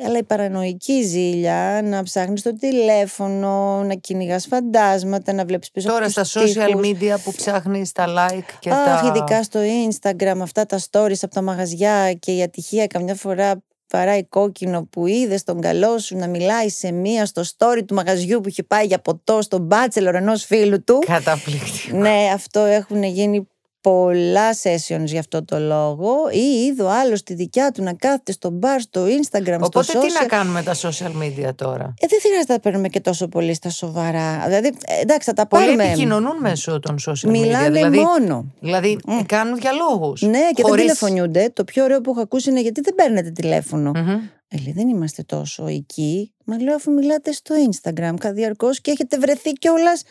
Αλλά 0.07 0.19
η 0.19 0.23
παρανοϊκή 0.23 1.03
ζήλια, 1.03 1.81
να 1.85 2.03
ψάχνεις 2.03 2.43
το 2.43 2.57
τηλέφωνο, 2.57 3.83
να 3.83 3.95
κυνηγάς 3.95 4.47
φαντάσματα, 4.47 5.33
να 5.33 5.45
βλέπεις 5.45 5.71
πίσω 5.71 5.89
Τώρα 5.89 6.09
στα 6.09 6.25
social 6.25 6.77
media 6.85 7.17
που 7.25 7.33
ψάχνεις 7.33 7.93
τα 7.93 8.07
like 8.07 8.57
και 8.59 8.71
Αχ, 8.71 9.01
τα... 9.01 9.07
ειδικά 9.07 9.43
στο 9.43 9.61
Instagram, 9.89 10.39
αυτά 10.43 10.67
τα 10.67 10.81
stories 10.91 11.19
από 11.21 11.35
τα 11.35 11.43
μαγαζιά 11.43 12.13
και 12.13 12.33
η 12.33 12.43
ατυχία 12.43 12.87
καμιά 12.87 13.15
φορά 13.15 13.63
παράει 13.89 14.25
κόκκινο 14.25 14.89
που 14.91 15.07
είδες 15.07 15.43
τον 15.43 15.61
καλό 15.61 15.99
σου 15.99 16.17
να 16.17 16.29
μιλάει 16.29 16.69
σε 16.69 16.93
μία 16.93 17.27
στο 17.27 17.43
story 17.57 17.83
του 17.87 17.95
μαγαζιού 17.95 18.41
που 18.41 18.49
είχε 18.49 18.63
πάει 18.63 18.87
για 18.87 18.99
ποτό 18.99 19.43
στον 19.43 19.63
μπάτσελορ 19.63 20.15
ενός 20.15 20.45
φίλου 20.45 20.85
του. 20.85 20.99
Καταπληκτικό. 21.07 21.97
Ναι, 21.97 22.31
αυτό 22.35 22.61
έχουν 22.61 23.03
γίνει 23.03 23.49
πολλά 23.87 24.53
sessions 24.63 25.05
για 25.05 25.21
αυτό 25.21 25.45
το 25.45 25.59
λόγο 25.59 26.15
ή 26.31 26.65
είδω 26.65 26.89
άλλο 26.89 27.17
τη 27.25 27.35
δικιά 27.35 27.71
του 27.71 27.83
να 27.83 27.93
κάθεται 27.93 28.33
στο 28.33 28.59
bar, 28.63 28.77
στο 28.79 29.05
Instagram, 29.05 29.59
Οπότε 29.61 29.83
στο 29.83 30.01
social. 30.01 30.03
τι 30.07 30.13
να 30.21 30.27
κάνουμε 30.27 30.63
τα 30.63 30.75
social 30.75 31.23
media 31.23 31.55
τώρα; 31.55 31.95
Ε, 32.01 32.07
δεν 32.07 32.21
χρειάζεται 32.21 32.53
να 32.53 32.59
παίρνουμε 32.59 32.89
και 32.89 33.01
τόσο 33.01 33.29
πολύ 33.29 33.55
στα 33.55 33.71
σοβαρά. 33.71 34.43
Δηλαδή, 34.47 34.67
ε, 34.67 35.01
εντάξει, 35.01 35.29
θα 35.29 35.33
τα 35.33 35.47
Πολλοί 35.47 35.65
πάρουμε. 35.65 35.85
επικοινωνούν 35.85 36.37
μέσω 36.41 36.81
των 36.81 36.97
social 37.07 37.29
media. 37.29 37.31
Μιλάνε 37.31 37.71
δηλαδή, 37.71 37.99
μόνο. 37.99 38.53
Δηλαδή 38.61 38.99
mm. 39.07 39.23
κάνουν 39.27 39.59
διαλόγου. 39.59 40.13
Ναι, 40.21 40.51
και 40.55 40.63
χωρίς... 40.63 40.85
δεν 40.85 40.95
τηλεφωνιούνται. 40.95 41.51
Το 41.53 41.65
πιο 41.65 41.85
ωραίο 41.85 42.01
που 42.01 42.11
έχω 42.11 42.21
ακούσει 42.21 42.51
είναι 42.51 42.61
γιατί 42.61 42.81
δεν 42.81 42.95
παίρνετε 42.95 43.31
τηλέφωνο. 43.31 43.93
Mm-hmm. 43.95 44.19
Ε, 44.49 44.57
λέει, 44.65 44.73
δεν 44.77 44.89
είμαστε 44.89 45.23
τόσο 45.23 45.67
εκεί. 45.67 46.33
Μα 46.45 46.63
λέω 46.63 46.75
αφού 46.75 46.93
μιλάτε 46.93 47.33
στο 47.33 47.55
Instagram 47.71 48.15
διαρκώ 48.33 48.71
και 48.83 48.91
έχετε 48.91 49.19
βρεθεί 49.19 49.53
κιόλας 49.53 50.03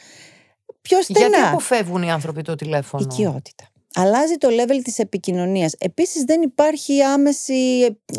πιο 0.88 1.02
στενά. 1.02 1.28
Γιατί 1.28 1.48
αποφεύγουν 1.48 2.04
οι 2.04 2.12
άνθρωποι 2.12 2.42
το 2.42 2.56
τηλέφωνο; 2.56 3.08
Οικειότητα. 3.12 3.70
Αλλάζει 3.98 4.36
το 4.36 4.48
level 4.52 4.80
της 4.84 5.00
επικοινωνίας. 5.00 5.74
Επίσης 5.78 6.24
δεν 6.24 6.42
υπάρχει 6.42 7.02
άμεση, 7.02 7.54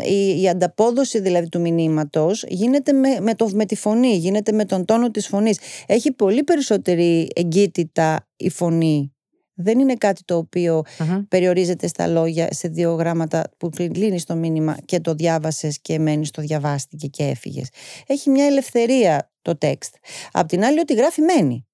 η, 0.05 0.41
η 0.41 0.49
ανταπόδοση 0.49 1.21
δηλαδή 1.21 1.49
του 1.49 1.61
μηνύματος 1.61 2.45
γίνεται 2.49 2.93
με, 2.93 3.21
με, 3.21 3.35
το, 3.35 3.51
με 3.53 3.65
τη 3.65 3.77
φωνή, 3.77 4.17
γίνεται 4.17 4.53
με 4.53 4.65
τον 4.65 4.85
τόνο 4.85 5.11
της 5.11 5.27
φωνής. 5.27 5.59
Έχει 5.87 6.13
πολύ 6.13 6.45
περισσότερη 6.45 7.29
εγκύτητα 7.35 8.29
η 8.37 8.51
φωνή. 8.51 9.11
Δεν 9.59 9.79
είναι 9.79 9.95
κάτι 9.95 10.25
το 10.25 10.37
οποιο 10.37 10.83
περιορίζεται 11.29 11.87
στα 11.87 12.07
λόγια 12.07 12.49
σε 12.53 12.69
δύο 12.69 12.93
γράμματα 12.95 13.45
που 13.57 13.69
κλείνει 13.69 14.23
το 14.23 14.35
μήνυμα 14.35 14.77
και 14.85 15.01
το 15.01 15.15
διάβασες 15.15 15.81
και 15.81 15.99
μένεις 15.99 16.31
το 16.31 16.43
διαβάστηκε 16.43 17.07
και 17.07 17.25
έφυγες. 17.25 17.69
Έχει 18.07 18.31
μια 18.31 18.45
ελευθερία 18.45 19.31
το 19.43 19.59
text. 19.61 19.91
Απ' 20.33 20.49
την 20.49 20.65
άλλη 20.65 20.79
ότι 20.79 20.95
γράφει 20.95 21.21
μένει. 21.21 21.67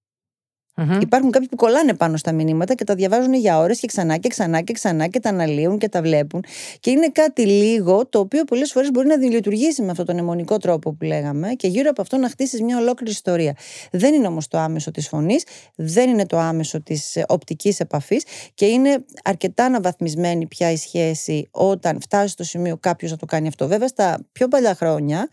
Υπάρχουν 1.01 1.31
κάποιοι 1.31 1.49
που 1.49 1.57
κολλάνε 1.57 1.95
πάνω 1.95 2.17
στα 2.17 2.33
μηνύματα 2.33 2.75
και 2.75 2.85
τα 2.85 2.95
διαβάζουν 2.95 3.35
για 3.35 3.59
ώρες 3.59 3.81
και 3.81 3.87
ξανά 3.87 4.17
και 4.17 4.29
ξανά 4.29 4.61
και 4.61 4.73
ξανά 4.73 5.07
και 5.07 5.21
τα 5.21 5.29
αναλύουν 5.29 5.79
και 5.79 5.89
τα 5.89 6.03
βλέπουν. 6.03 6.45
Και 6.81 6.91
είναι 6.91 7.09
κάτι 7.09 7.47
λίγο 7.47 8.07
το 8.07 8.19
οποίο 8.19 8.45
πολλές 8.45 8.73
φορές 8.73 8.91
μπορεί 8.91 9.07
να 9.07 9.17
λειτουργήσει 9.17 9.83
με 9.83 9.91
αυτόν 9.91 10.07
τον 10.07 10.19
αιμονικό 10.19 10.57
τρόπο 10.57 10.93
που 10.93 11.05
λέγαμε 11.05 11.49
και 11.49 11.69
γύρω 11.69 11.91
από 11.91 12.03
αυτό 12.03 12.17
να 12.17 12.29
χτίσεις 12.29 12.63
μια 12.63 12.79
ολόκληρη 12.79 13.13
ιστορία. 13.13 13.57
Δεν 13.91 14.15
είναι 14.15 14.27
όμως 14.27 14.49
το 14.49 14.59
άμεσο 14.59 14.91
της 14.91 15.09
φωνής, 15.09 15.45
δεν 15.75 16.11
είναι 16.11 16.27
το 16.27 16.39
άμεσο 16.39 16.83
της 16.83 17.17
ε, 17.17 17.25
οπτικής 17.29 17.81
επαφής 17.81 18.25
και 18.55 18.67
είναι 18.67 19.05
αρκετά 19.25 19.65
αναβαθμισμένη 19.65 20.47
πια 20.47 20.71
η 20.71 20.77
σχέση 20.77 21.49
όταν 21.51 22.01
φτάσει 22.01 22.29
στο 22.29 22.45
σημείο 22.45 22.77
κάποιος 22.81 23.11
να 23.11 23.17
το 23.17 23.27
κάνει 23.27 23.49
αυτό. 23.49 23.69
Βέβαια, 23.69 23.89
στα 23.89 24.19
πιο 24.33 24.49
παλιά 24.49 24.75
χρόνια 24.75 25.29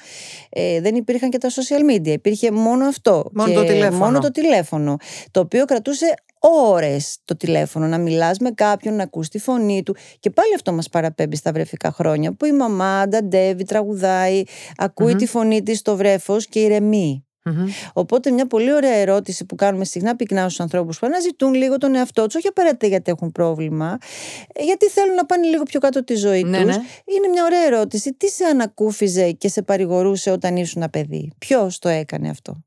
ε, 0.50 0.82
δεν 0.82 0.96
υπήρχαν 0.96 1.30
και 1.30 1.38
τα 1.38 1.50
social 1.50 1.94
media. 1.94 2.08
Υπήρχε 2.08 2.52
μόνο 2.52 2.86
αυτό. 2.86 3.30
Μόνο 3.34 3.54
το 3.54 3.64
τηλέφωνο. 3.64 4.06
Μόνο 4.06 4.20
το 4.20 4.32
τηλέφωνο 4.32 4.98
το 5.32 5.40
οποίο 5.40 5.66
κρατούσε 5.66 6.14
ώρες 6.40 7.18
το 7.26 7.38
τηλέφωνο, 7.38 7.88
να 7.88 7.98
μιλάς 7.98 8.38
με 8.38 8.52
κάποιον, 8.52 8.96
να 8.96 9.04
ακούς 9.04 9.30
τη 9.30 9.40
φωνή 9.40 9.84
του 9.84 9.96
και 10.20 10.30
πάλι 10.30 10.54
αυτό 10.56 10.74
μας 10.74 10.90
παραπέμπει 10.90 11.36
στα 11.36 11.52
βρεφικά 11.52 11.92
χρόνια 11.92 12.34
που 12.34 12.46
η 12.46 12.52
μαμά 12.52 13.00
ανταντεύει, 13.00 13.64
τραγουδάει, 13.64 14.44
τη 15.18 15.26
φωνή 15.26 15.64
της 15.64 15.80
στο 15.80 15.96
βρέφος 15.96 16.48
και 16.48 16.60
ηρεμεί. 16.60 17.24
Οπότε, 17.94 18.32
μια 18.32 18.48
πολύ 18.48 18.74
ωραία 18.74 18.94
ερώτηση 18.94 19.46
που 19.46 19.56
κάνουμε 19.56 19.86
συχνά 19.86 20.16
πυκνά 20.16 20.42
στους 20.42 20.60
ανθρώπους 20.60 21.00
που 21.00 21.06
αναζητούν 21.06 21.54
λίγο 21.54 21.78
τον 21.78 21.96
εαυτό 21.96 22.26
τους, 22.26 22.36
όχι 22.36 22.48
απαραίτητα 22.48 22.88
γιατί 22.88 23.12
έχουν 23.12 23.32
πρόβλημα, 23.32 23.98
ε, 24.54 24.64
γιατί 24.64 24.86
θέλουν 24.90 25.16
να 25.16 25.26
πάνε 25.26 25.48
λίγο 25.48 25.64
πιο 25.64 25.80
κάτω 25.80 26.04
τη 26.04 26.16
ζωή 26.16 26.44
ναι, 26.44 26.58
τους. 26.58 26.76
Ναι. 26.76 26.84
Είναι 27.16 27.28
μια 27.32 27.44
ωραία 27.44 27.66
ερώτηση. 27.66 28.14
Τι 28.14 28.30
σε 28.30 28.44
ανακούφιζε 28.44 29.32
και 29.32 29.48
σε 29.48 29.62
παρηγορούσε 29.62 30.32
όταν 30.32 30.56
ήσουν 30.56 30.82
ένα 30.82 30.90
παιδί, 30.90 31.32
Ποιος 31.38 31.80
το 31.80 31.90
έκανε 31.90 32.30
αυτό; 32.30 32.64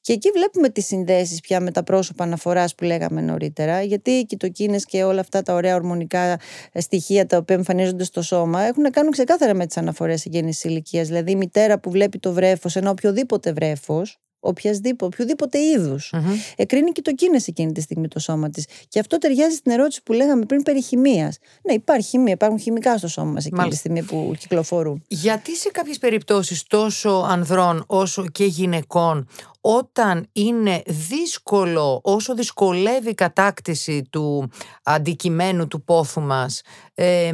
Και 0.00 0.12
εκεί 0.12 0.30
βλέπουμε 0.30 0.68
τις 0.68 0.86
συνδέσεις 0.86 1.40
πια 1.40 1.60
με 1.60 1.70
τα 1.70 1.82
πρόσωπα 1.82 2.24
αναφοράς 2.24 2.74
που 2.74 2.84
λέγαμε 2.84 3.20
νωρίτερα, 3.20 3.82
γιατί 3.82 4.10
οι 4.10 4.24
κοιτοκίνες 4.24 4.84
και 4.84 5.04
όλα 5.04 5.20
αυτά 5.20 5.42
τα 5.42 5.54
ωραία 5.54 5.74
ορμονικά 5.74 6.38
στοιχεία 6.74 7.26
τα 7.26 7.36
οποία 7.36 7.56
εμφανίζονται 7.56 8.04
στο 8.04 8.22
σώμα 8.22 8.62
έχουν 8.62 8.82
να 8.82 8.90
κάνουν 8.90 9.12
ξεκάθαρα 9.12 9.54
με 9.54 9.66
τις 9.66 9.76
αναφορές 9.76 10.24
γέννηση 10.24 10.68
ηλικίας. 10.68 11.06
Δηλαδή 11.06 11.30
η 11.30 11.36
μητέρα 11.36 11.78
που 11.78 11.90
βλέπει 11.90 12.18
το 12.18 12.32
βρέφος, 12.32 12.76
ένα 12.76 12.90
οποιοδήποτε 12.90 13.52
βρέφος, 13.52 13.70
οποιασδήποτε, 13.92 14.31
οποιοδήποτε 14.42 15.58
είδους. 15.58 16.12
Mm-hmm. 16.16 16.54
Εκρίνει 16.56 16.90
και 16.90 17.02
το 17.02 17.12
κίνηση 17.12 17.46
εκείνη 17.48 17.72
τη 17.72 17.80
στιγμή 17.80 18.08
το 18.08 18.18
σώμα 18.18 18.50
της. 18.50 18.66
Και 18.88 18.98
αυτό 18.98 19.18
ταιριάζει 19.18 19.54
στην 19.56 19.72
ερώτηση 19.72 20.02
που 20.02 20.12
λέγαμε 20.12 20.44
πριν 20.44 20.62
περί 20.62 20.82
χημίας. 20.82 21.38
Ναι, 21.62 21.72
υπάρχει 21.72 22.08
χημία, 22.08 22.32
υπάρχουν 22.32 22.58
χημικά 22.58 22.98
στο 22.98 23.08
σώμα 23.08 23.30
μας 23.30 23.44
εκείνη 23.44 23.60
Μάλιστα. 23.60 23.82
τη 23.82 23.88
στιγμή 23.88 24.08
που 24.08 24.34
κυκλοφορούν. 24.38 25.02
Γιατί 25.08 25.56
σε 25.56 25.70
κάποιες 25.70 25.98
περιπτώσεις 25.98 26.62
τόσο 26.62 27.26
ανδρών 27.28 27.84
όσο 27.86 28.26
και 28.26 28.44
γυναικών 28.44 29.28
όταν 29.60 30.28
είναι 30.32 30.82
δύσκολο, 30.86 32.00
όσο 32.02 32.34
δυσκολεύει 32.34 33.10
η 33.10 33.14
κατάκτηση 33.14 34.02
του 34.10 34.50
αντικειμένου 34.82 35.68
του 35.68 35.84
πόθου 35.84 36.20
μας, 36.20 36.62
ε, 36.94 37.32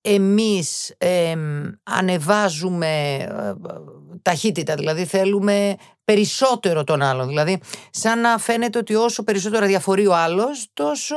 εμείς 0.00 0.94
ανεβάζουμε 1.82 3.16
ε, 3.16 3.54
ταχύτητα, 4.22 4.74
δηλαδή 4.74 5.04
θέλουμε 5.04 5.76
περισσότερο 6.06 6.84
τον 6.84 7.02
άλλον. 7.02 7.28
Δηλαδή, 7.28 7.60
σαν 7.90 8.20
να 8.20 8.38
φαίνεται 8.38 8.78
ότι 8.78 8.94
όσο 8.94 9.22
περισσότερο 9.22 9.66
διαφορεί 9.66 10.06
ο 10.06 10.14
άλλος, 10.14 10.66
τόσο 10.72 11.16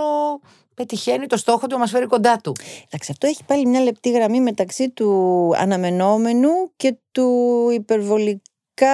πετυχαίνει 0.74 1.28
το 1.28 1.38
στόχο 1.38 1.68
του 1.68 1.74
να 1.74 1.78
μας 1.78 1.92
φέρει 1.92 2.06
κοντά 2.06 2.38
του. 2.38 2.56
Εντάξει, 2.86 3.12
αυτό 3.12 3.28
έχει 3.28 3.44
πάλι 3.44 3.66
μια 3.66 3.80
λεπτή 3.80 4.12
γραμμή 4.12 4.42
μεταξύ 4.42 4.90
του 4.90 5.52
αναμενόμενου 5.56 6.50
και 6.76 6.98
του 7.12 7.68
υπερβολικά 7.74 8.94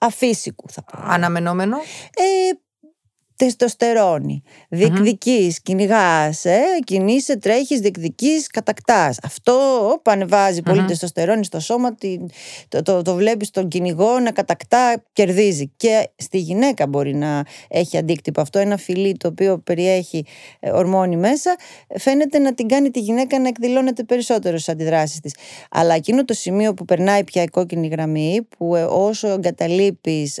αφύσικου 0.00 0.68
θα 0.70 0.82
πω. 0.82 0.98
Αναμενόμενο; 1.02 1.76
Ε, 1.76 2.22
τεστοστερόνη. 3.36 4.42
Διεκδική, 4.68 5.48
mm-hmm. 5.50 5.60
κυνηγάς, 5.62 6.44
ε, 6.44 6.60
κινείσαι, 6.84 7.36
τρέχεις, 7.36 7.80
διεκδική, 7.80 8.42
κατακτάς. 8.52 9.18
Αυτό 9.22 9.54
πανεβάζει 10.02 10.62
πολύ 10.62 10.84
τεστοστερόνη 10.84 11.44
στο 11.44 11.60
σώμα, 11.60 11.94
το, 12.68 12.82
το, 12.82 13.02
το 13.02 13.14
βλέπεις 13.14 13.48
στον 13.48 13.68
κυνηγό 13.68 14.18
να 14.18 14.30
κατακτά, 14.30 15.04
κερδίζει. 15.12 15.72
Και 15.76 16.10
στη 16.16 16.38
γυναίκα 16.38 16.86
μπορεί 16.86 17.14
να 17.14 17.44
έχει 17.68 17.96
αντίκτυπο 17.96 18.40
αυτό. 18.40 18.58
Ένα 18.58 18.76
φιλί 18.76 19.16
το 19.16 19.28
οποίο 19.28 19.58
περιέχει 19.58 20.24
ε, 20.60 20.70
ορμόνη 20.70 21.16
μέσα, 21.16 21.56
φαίνεται 21.98 22.38
να 22.38 22.54
την 22.54 22.68
κάνει 22.68 22.90
τη 22.90 23.00
γυναίκα 23.00 23.40
να 23.40 23.48
εκδηλώνεται 23.48 24.02
περισσότερο 24.02 24.56
στις 24.56 24.68
αντιδράσεις 24.68 25.20
της. 25.20 25.34
Αλλά 25.70 25.94
εκείνο 25.94 26.24
το 26.24 26.34
σημείο 26.34 26.74
που 26.74 26.84
περνάει 26.84 27.24
πια 27.24 27.42
η 27.42 27.46
κόκκινη 27.46 27.86
γραμμή, 27.86 28.46
που 28.58 28.74
ε, 28.74 28.82
όσο 28.82 29.28
εγκαταλείπεις, 29.28 30.40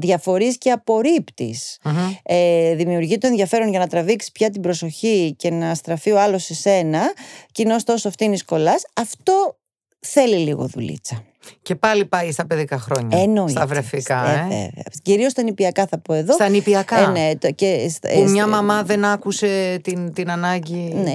διαφορείς 0.00 0.58
και 0.58 0.70
απορρίπτεις 0.70 1.78
ε, 2.22 2.74
δημιουργεί 2.74 3.18
το 3.18 3.26
ενδιαφέρον 3.26 3.68
για 3.68 3.78
να 3.78 3.86
τραβήξει 3.86 4.32
πια 4.32 4.50
την 4.50 4.60
προσοχή 4.60 5.34
και 5.38 5.50
να 5.50 5.74
στραφεί 5.74 6.10
ο 6.10 6.20
άλλος 6.20 6.44
σε 6.44 6.54
σένα, 6.54 7.12
κοινώ 7.52 7.76
τόσο 7.84 8.10
φτύνει 8.10 8.38
κολλά, 8.38 8.74
αυτό 8.94 9.58
θέλει 10.00 10.36
λίγο 10.36 10.66
δουλίτσα. 10.66 11.24
Και 11.62 11.74
πάλι 11.74 12.04
πάει 12.04 12.32
στα 12.32 12.46
παιδικά 12.46 12.78
χρόνια. 12.78 13.18
Εννοείται. 13.18 13.50
Στα 13.50 13.66
βρεφικά. 13.66 14.48
Ε, 14.50 14.54
ε. 14.54 14.82
Κυρίως 15.02 15.32
στα 15.32 15.42
νηπιακά 15.42 15.86
θα 15.86 15.98
πω 15.98 16.14
εδώ. 16.14 16.32
Στα 16.32 16.48
νηπιακά. 16.48 16.98
Ε, 16.98 17.06
ναι, 17.06 17.50
και, 17.50 17.90
που 18.14 18.30
μια 18.30 18.46
μαμά 18.46 18.82
δεν 18.82 19.04
άκουσε 19.04 19.78
την, 19.82 20.12
την 20.12 20.30
ανάγκη. 20.30 20.94
Ναι, 20.94 21.12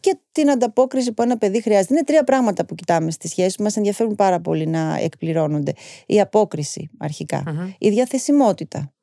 και 0.00 0.18
την 0.32 0.50
ανταπόκριση 0.50 1.12
που 1.12 1.22
ένα 1.22 1.38
παιδί 1.38 1.62
χρειάζεται. 1.62 1.94
Είναι 1.94 2.02
τρία 2.04 2.24
πράγματα 2.24 2.64
που 2.66 2.74
κοιτάμε 2.74 3.10
στη 3.10 3.28
σχέση 3.28 3.62
μας 3.62 3.76
ενδιαφέρουν 3.76 4.14
πάρα 4.14 4.40
πολύ 4.40 4.66
να 4.66 4.98
εκπληρώνονται. 5.02 5.72
Η 6.06 6.20
απόκριση 6.20 6.90
Η 7.78 7.88
διαθεσιμότητα 7.88 8.95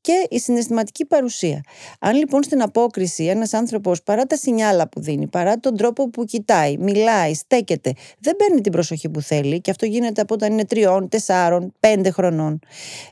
και 0.00 0.26
η 0.30 0.38
συναισθηματική 0.38 1.04
παρουσία. 1.04 1.60
Αν 1.98 2.16
λοιπόν 2.16 2.42
στην 2.42 2.62
απόκριση 2.62 3.24
ένας 3.24 3.54
άνθρωπος 3.54 4.02
παρά 4.02 4.24
τα 4.24 4.36
σινιάλα 4.36 4.88
που 4.88 5.00
δίνει, 5.00 5.26
παρά 5.26 5.60
τον 5.60 5.76
τρόπο 5.76 6.10
που 6.10 6.24
κοιτάει, 6.24 6.76
μιλάει, 6.76 7.34
στέκεται, 7.34 7.92
δεν 8.18 8.36
παίρνει 8.36 8.60
την 8.60 8.72
προσοχή 8.72 9.08
που 9.08 9.20
θέλει, 9.20 9.60
και 9.60 9.70
αυτό 9.70 9.86
γίνεται 9.86 10.20
από 10.20 10.34
όταν 10.34 10.52
είναι 10.52 10.64
τριών, 10.64 11.08
τεσσάρων, 11.08 11.74
πέντε 11.80 12.10
χρονών, 12.10 12.60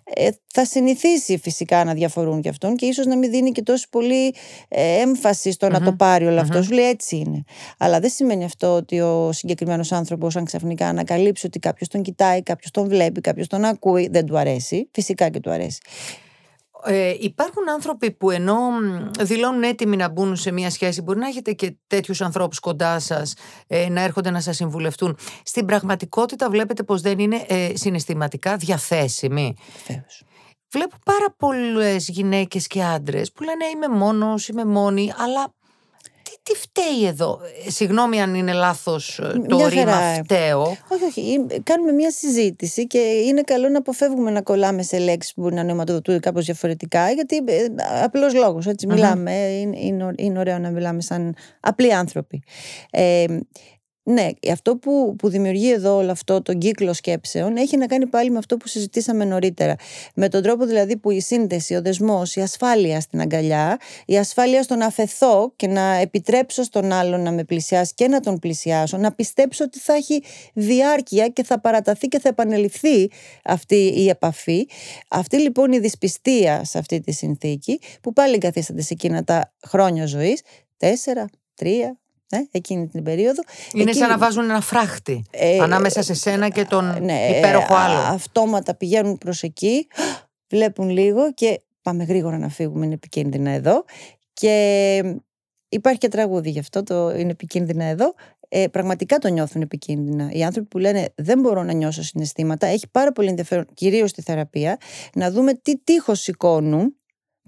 ε, 0.05 0.29
θα 0.53 0.65
συνηθίσει 0.65 1.39
φυσικά 1.39 1.85
να 1.85 1.95
διαφορούν 1.95 2.41
και 2.41 2.49
αυτόν 2.49 2.77
και 2.77 2.87
ίσως 2.87 3.07
να 3.07 3.17
μην 3.17 3.31
δίνει 3.31 3.53
και 3.53 3.63
τόσο 3.63 3.87
πολύ 3.91 4.35
ε, 4.69 5.01
έμφαση 5.01 5.53
στο 5.53 5.69
να 5.69 5.81
το 5.81 5.93
πάρει 5.93 6.27
όλο 6.27 6.41
αυτός. 6.41 6.65
Σου 6.65 6.73
λέει 6.73 6.89
έτσι 6.89 7.17
είναι. 7.17 7.45
Αλλά 7.79 8.01
δεν 8.01 8.11
σημαίνει 8.11 8.45
αυτό 8.45 8.75
ότι 8.75 9.01
ο 9.01 9.33
συγκεκριμένος 9.33 9.93
άνθρωπος, 9.93 10.37
αν 10.37 10.45
ξαφνικά 10.45 10.89
ανακαλύψει 10.89 11.47
ότι 11.47 11.59
κάποιος 11.59 11.89
τον 11.89 12.03
κοιτάει, 12.03 12.43
κάποιος 12.43 12.71
τον 12.71 12.89
βλέπει, 12.89 13.21
κάποιος 13.21 13.47
τον 13.47 13.65
ακούει, 13.65 14.09
δεν 14.09 14.27
του 14.27 14.39
αρέσει. 14.39 14.89
Φυσικά 14.93 15.29
και 15.29 15.41
του 15.41 15.51
αρέσει. 15.51 15.79
Ε, 16.87 17.15
υπάρχουν 17.21 17.69
άνθρωποι 17.71 18.11
που 18.11 18.31
ενώ 18.31 18.59
δηλώνουν 19.21 19.63
έτοιμοι 19.63 19.97
να 19.97 20.09
μπουν 20.09 20.37
σε 20.37 20.51
μια 20.53 20.71
σχέση, 20.71 21.03
μπορεί 21.03 21.19
να 21.19 21.27
έχετε 21.27 21.53
και 21.53 21.77
τέτοιους 21.87 22.21
ανθρώπους 22.21 22.59
κοντά 22.59 22.99
σας 22.99 23.35
ε, 23.67 23.89
να 23.89 24.01
έρχονται 24.01 24.31
να 24.31 24.41
σας 24.41 24.57
συμβουλευτούν. 24.57 25.17
Στην 25.45 25.67
πραγματικότητα 25.67 26.51
βλέπετε 26.51 26.83
πως 26.83 27.01
δεν 27.01 27.19
είναι 27.19 27.45
ε, 27.49 27.71
συναισθηματικά 27.75 28.57
διαθέσιμοι. 28.57 29.55
Βεβαίως. 29.87 30.23
Βλέπω 30.71 30.97
πάρα 31.05 31.35
πολλές 31.37 32.09
γυναίκες 32.09 32.67
και 32.67 32.83
άντρες 32.83 33.33
που 33.33 33.43
λένε 33.43 33.65
Είμαι 33.75 33.89
μόνος, 33.89 34.49
είμαι 34.49 34.65
μόνη, 34.65 35.13
αλλά 35.17 35.55
τι 36.47 36.55
φταίει 36.55 37.07
εδώ; 37.07 37.41
Ε, 37.67 37.71
συγγνώμη 37.71 38.21
αν 38.21 38.35
είναι 38.35 38.53
λάθος 38.53 39.19
ε, 39.19 39.43
το 39.49 39.57
μια 39.57 39.69
ρήμα 39.69 40.15
φταίω. 40.25 40.63
Όχι, 40.63 41.05
όχι. 41.09 41.47
Κάνουμε 41.63 41.93
μια 41.93 42.11
συζήτηση 42.11 42.87
και 42.87 42.99
είναι 42.99 43.41
καλό 43.43 43.69
να 43.69 43.79
αποφεύγουμε 43.79 44.31
να 44.31 44.43
κολλάμε 44.43 44.83
σε 44.83 44.99
λέξεις 44.99 45.35
που 45.35 45.41
μπορεί 45.41 45.55
να 45.55 45.65
νοηματοδοτούνται 45.65 46.19
κάπως 46.19 46.45
διαφορετικά 46.45 47.11
γιατί 47.11 47.37
ε, 47.37 47.65
απλός 48.03 48.35
λόγος, 48.35 48.67
έτσι 48.67 48.87
μιλάμε. 48.87 49.33
Είναι, 49.33 49.79
είναι, 49.81 50.13
είναι 50.17 50.39
ωραίο 50.39 50.59
να 50.59 50.71
μιλάμε 50.71 51.01
σαν 51.01 51.35
απλοί 51.61 51.95
άνθρωποι. 51.95 52.43
Ε, 52.91 53.25
ναι, 54.09 54.29
αυτό 54.53 54.77
που, 54.77 55.17
που 55.19 55.29
δημιουργεί 55.29 55.73
εδώ 55.73 55.97
όλο 55.97 56.11
αυτό 56.11 56.43
το 56.43 56.55
κύκλο 56.55 56.93
σκέψεων 56.93 57.57
έχει 57.57 57.77
να 57.77 57.87
κάνει 57.87 58.07
πάλι 58.07 58.31
με 58.31 58.39
αυτό 58.39 58.57
που 58.57 58.69
συζητήσαμε 58.69 59.25
νωρίτερα. 59.25 59.75
Με 60.15 60.29
τον 60.29 60.43
τρόπο 60.43 60.65
δηλαδή 60.65 60.97
που 60.97 61.11
η 61.11 61.21
σύνδεση, 61.21 61.75
ο 61.75 61.83
δεσμός, 61.83 62.37
η 62.37 62.41
ασφάλεια 62.41 63.01
στην 63.01 63.21
αγκαλιά, 63.21 63.79
η 64.07 64.19
ασφάλεια 64.19 64.63
στο 64.63 64.75
να 64.75 64.87
αφαιθώ 64.87 65.53
και 65.57 65.67
να 65.67 65.95
επιτρέψω 65.95 66.63
στον 66.63 66.93
άλλον 66.93 67.23
να 67.23 67.33
με 67.33 67.45
πλησιάσει 67.45 67.93
και 67.95 68.09
να 68.09 68.21
τον 68.21 68.39
πλησιάσω, 68.39 68.97
να 68.97 69.13
πιστέψω 69.13 69.65
ότι 69.65 69.79
θα 69.79 69.95
έχει 69.95 70.23
διάρκεια 70.55 71.29
και 71.29 71.45
θα 71.45 71.61
παραταθεί 71.61 72.09
και 72.09 72.19
θα 72.19 72.29
επανεληφθεί 72.29 73.11
αυτή 73.45 73.93
η 73.97 74.09
επαφή. 74.09 74.69
Αυτή 75.09 75.37
λοιπόν 75.37 75.73
η 75.73 75.79
δυσπιστία 75.79 76.65
σε 76.65 76.79
αυτή 76.79 77.01
τη 77.01 77.13
συνθήκη, 77.13 77.81
που 78.01 78.13
πάλι 78.13 78.39
καθίσταται 78.39 78.83
σε 78.83 78.93
εκείνα 78.93 79.25
τα 79.25 79.53
χρόνια 79.67 80.07
ζωής, 80.07 80.41
τέσσερα, 80.77 81.29
τρία, 81.55 81.99
ε, 82.31 82.39
εκείνη 82.51 82.87
την 82.87 83.03
περίοδο. 83.03 83.43
Είναι 83.73 83.83
εκείνη... 83.83 83.97
σαν 83.97 84.09
να 84.09 84.19
βάζουν 84.19 84.45
ένα 84.45 84.61
φράχτη 84.61 85.25
ε, 85.31 85.59
ανάμεσα 85.59 86.03
σε 86.03 86.15
σένα 86.15 86.49
και 86.49 86.65
τον 86.65 87.05
ναι, 87.05 87.29
υπέροχο 87.37 87.75
άλλο. 87.75 87.99
Αυτόματα 87.99 88.75
πηγαίνουν 88.75 89.19
προς 89.19 89.43
εκεί, 89.43 89.87
βλέπουν 90.49 90.89
λίγο 90.91 91.33
και 91.33 91.61
πάμε 91.83 92.05
γρήγορα 92.05 92.39
να 92.39 92.49
φύγουμε, 92.49 92.85
είναι 92.85 92.95
επικίνδυνα 92.95 93.51
εδώ. 93.51 93.85
Και 94.33 95.19
υπάρχει 95.69 95.99
και 95.99 96.09
τραγούδι 96.09 96.51
γι' 96.51 96.59
αυτό, 96.59 96.83
το 96.83 97.11
είναι 97.11 97.31
επικίνδυνα 97.31 97.85
εδώ. 97.85 98.15
ε, 98.49 98.67
πραγματικά 98.67 99.19
το 99.19 99.29
νιώθουν 99.29 99.63
επικίνδυνα. 99.63 100.31
Οι 100.33 100.45
άνθρωποι 100.45 100.69
που 100.69 100.79
λένε 100.79 101.09
δεν 101.15 101.41
μπορώ 101.41 101.63
να 101.63 101.73
νιώσω 101.73 102.03
συναισθήματα, 102.03 102.67
έχει 102.67 102.89
πάρα 102.91 103.13
πολύ 103.13 103.29
ενδιαφέρον, 103.29 103.67
κυρίως 103.75 104.11
στη 104.11 104.23
θεραπεία, 104.23 104.77
να 105.15 105.31
δούμε 105.31 105.55
τι 105.55 105.79
τείχος 105.79 106.21
σηκώνουν 106.21 106.97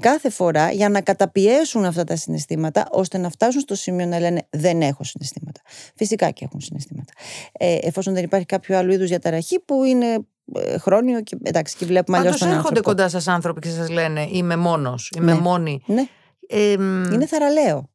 κάθε 0.00 0.30
φορά 0.30 0.70
για 0.70 0.88
να 0.88 1.00
καταπιέσουν 1.00 1.84
αυτά 1.84 2.04
τα 2.04 2.16
συναισθήματα 2.16 2.88
ώστε 2.90 3.18
να 3.18 3.30
φτάσουν 3.30 3.60
στο 3.60 3.74
σημείο 3.74 4.06
να 4.06 4.18
λένε 4.18 4.46
δεν 4.50 4.82
έχω 4.82 5.04
συναισθήματα. 5.04 5.60
Φυσικά 5.94 6.30
και 6.30 6.44
έχουν 6.44 6.60
συναισθήματα. 6.60 7.12
Ε, 7.52 7.78
εφόσον 7.80 8.14
δεν 8.14 8.24
υπάρχει 8.24 8.46
κάποιο 8.46 8.78
άλλο 8.78 8.92
είδους 8.92 9.08
διαταραχή 9.08 9.60
που 9.60 9.84
είναι 9.84 10.26
ε, 10.54 10.78
χρόνιο 10.78 11.20
και 11.20 11.36
εντάξει 11.42 11.76
και 11.76 11.86
βλέπουμε 11.86 12.18
αλλιώς 12.18 12.38
τον 12.38 12.50
έρχονται 12.50 12.80
κοντά 12.80 13.08
σας 13.08 13.28
άνθρωποι 13.28 13.60
και 13.60 13.68
σας 13.68 13.88
λένε 13.88 14.28
είμαι 14.32 14.56
μόνος, 14.56 15.12
είμαι 15.16 15.32
ναι. 15.32 15.40
μόνη. 15.40 15.82
Ναι. 15.86 16.06
Ε, 16.48 16.72
είναι 16.72 17.26
θαραλέο. 17.26 17.88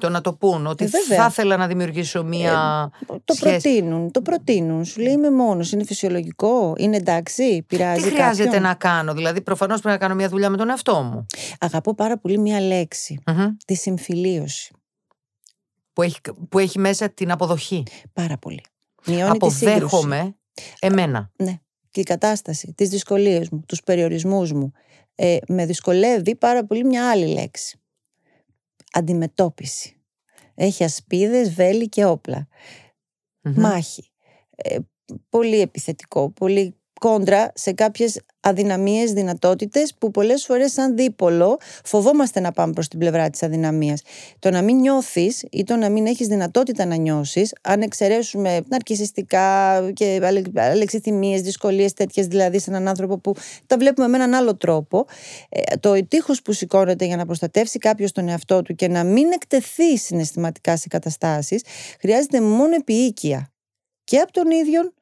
Το 0.00 0.08
να 0.08 0.20
το 0.20 0.32
πούν, 0.32 0.66
ότι 0.66 0.84
ε, 0.84 1.14
θα 1.14 1.26
ήθελα 1.30 1.56
να 1.56 1.66
δημιουργήσω 1.66 2.24
μία. 2.24 2.90
Ε, 3.00 3.14
το 3.24 3.34
προτείνουν, 3.40 4.10
το 4.10 4.22
προτείνουν. 4.22 4.84
Σου 4.84 5.00
λέει 5.00 5.12
είμαι 5.12 5.30
μόνος. 5.30 5.72
Είναι 5.72 5.84
φυσιολογικό, 5.84 6.74
είναι 6.76 6.96
εντάξει, 6.96 7.62
πειράζει. 7.66 8.02
Τι 8.02 8.08
χρειάζεται 8.10 8.58
να 8.58 8.74
κάνω, 8.74 9.14
Δηλαδή, 9.14 9.40
προφανώς 9.40 9.80
πρέπει 9.80 9.94
να 9.94 10.00
κάνω 10.06 10.14
μια 10.14 10.28
δουλειά 10.28 10.50
με 10.50 10.56
τον 10.56 10.70
εαυτό 10.70 11.02
μου. 11.02 11.26
Αγαπώ 11.60 11.94
πάρα 11.94 12.18
πολύ 12.18 12.38
μία 12.38 12.60
λέξη. 12.60 13.22
Τη 13.66 13.74
συμφιλίωση. 13.74 14.74
Που 15.92 16.02
έχει, 16.02 16.18
που 16.48 16.58
έχει 16.58 16.78
μέσα 16.78 17.08
την 17.08 17.30
αποδοχή. 17.30 17.82
Πάρα 18.12 18.38
πολύ. 18.38 18.62
Μειώνει 19.06 19.30
Αποδέχομαι 19.30 20.36
εμένα. 20.80 21.30
Ναι. 21.36 21.60
Και 21.90 22.00
η 22.00 22.04
κατάσταση, 22.04 22.72
τις 22.76 22.88
δυσκολίες 22.88 23.48
μου, 23.48 23.62
τους 23.68 23.82
περιορισμούς 23.82 24.52
μου. 24.52 24.72
Ε, 25.14 25.36
με 25.48 25.66
δυσκολεύει 25.66 26.36
πάρα 26.36 26.64
πολύ 26.66 26.84
μια 26.84 27.10
άλλη 27.10 27.26
λέξη 27.26 27.81
αντιμετώπιση. 28.92 29.96
Έχει 30.54 30.84
ασπίδες, 30.84 31.54
βέλη 31.54 31.88
και 31.88 32.04
οπλα 32.04 32.48
Μάχη. 33.42 34.10
Ε, 34.56 34.78
πολύ 35.28 35.60
επιθετικό, 35.60 36.30
πολύ 36.30 36.81
κόντρα 37.02 37.52
σε 37.54 37.72
κάποιες 37.72 38.20
αδυναμίες, 38.40 39.12
δυνατότητες 39.12 39.94
που 39.98 40.10
πολλές 40.10 40.44
φορές 40.44 40.72
σαν 40.72 40.96
δίπολο 40.96 41.58
φοβόμαστε 41.84 42.40
να 42.40 42.52
πάμε 42.52 42.72
προς 42.72 42.88
την 42.88 42.98
πλευρά 42.98 43.30
της 43.30 43.42
αδυναμίας. 43.42 44.02
Το 44.38 44.50
να 44.50 44.62
μην 44.62 44.76
νιώθεις 44.76 45.44
ή 45.50 45.64
το 45.64 45.76
να 45.76 45.88
μην 45.88 46.06
έχεις 46.06 46.26
δυνατότητα 46.26 46.84
να 46.84 46.94
νιώσεις, 46.94 47.54
αν 47.62 47.80
εξαιρέσουμε 47.82 48.60
ναρκισιστικά 48.68 49.80
και 49.92 50.20
αλεξιθυμίες, 50.54 51.40
δυσκολίες 51.40 51.92
τέτοιες 51.92 52.26
δηλαδή 52.26 52.58
σε 52.58 52.70
έναν 52.70 52.88
άνθρωπο 52.88 53.18
που 53.18 53.34
τα 53.66 53.76
βλέπουμε 53.76 54.08
με 54.08 54.16
έναν 54.16 54.34
άλλο 54.34 54.56
τρόπο, 54.56 55.06
ε, 55.48 55.76
το 55.76 56.06
τείχος 56.08 56.42
που 56.42 56.52
σηκώνεται 56.52 57.04
για 57.04 57.16
να 57.16 57.26
προστατεύσει 57.26 57.78
κάποιος 57.78 58.12
τον 58.12 58.28
εαυτό 58.28 58.62
του 58.62 58.74
και 58.74 58.88
να 58.88 59.04
μην 59.04 59.32
εκτεθεί 59.32 59.98
συναισθηματικά 59.98 60.76
σε 60.76 60.88
καταστάσεις, 60.88 61.62
χρειάζεται 62.00 62.40
μόνο 62.40 62.74
επίοικια 62.74 63.52
και 64.04 64.18
από 64.18 64.32
τον 64.32 64.50
ίδιο 64.50 64.92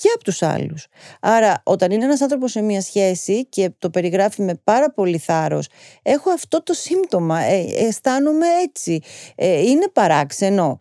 και 0.00 0.08
από 0.14 0.24
τους 0.24 0.42
άλλους. 0.42 0.86
Άρα 1.20 1.62
όταν 1.64 1.90
είναι 1.90 2.04
ένας 2.04 2.20
άνθρωπος 2.20 2.50
σε 2.50 2.60
μια 2.60 2.80
σχέση 2.80 3.46
και 3.46 3.70
το 3.78 3.90
περιγράφει 3.90 4.42
με 4.42 4.60
πάρα 4.64 4.90
πολύ 4.90 5.18
θάρρος 5.18 5.68
έχω 6.02 6.30
αυτό 6.30 6.62
το 6.62 6.72
σύμπτωμα, 6.72 7.40
ε, 7.40 7.64
αισθάνομαι 7.76 8.46
έτσι, 8.64 9.00
ε, 9.34 9.60
είναι 9.60 9.86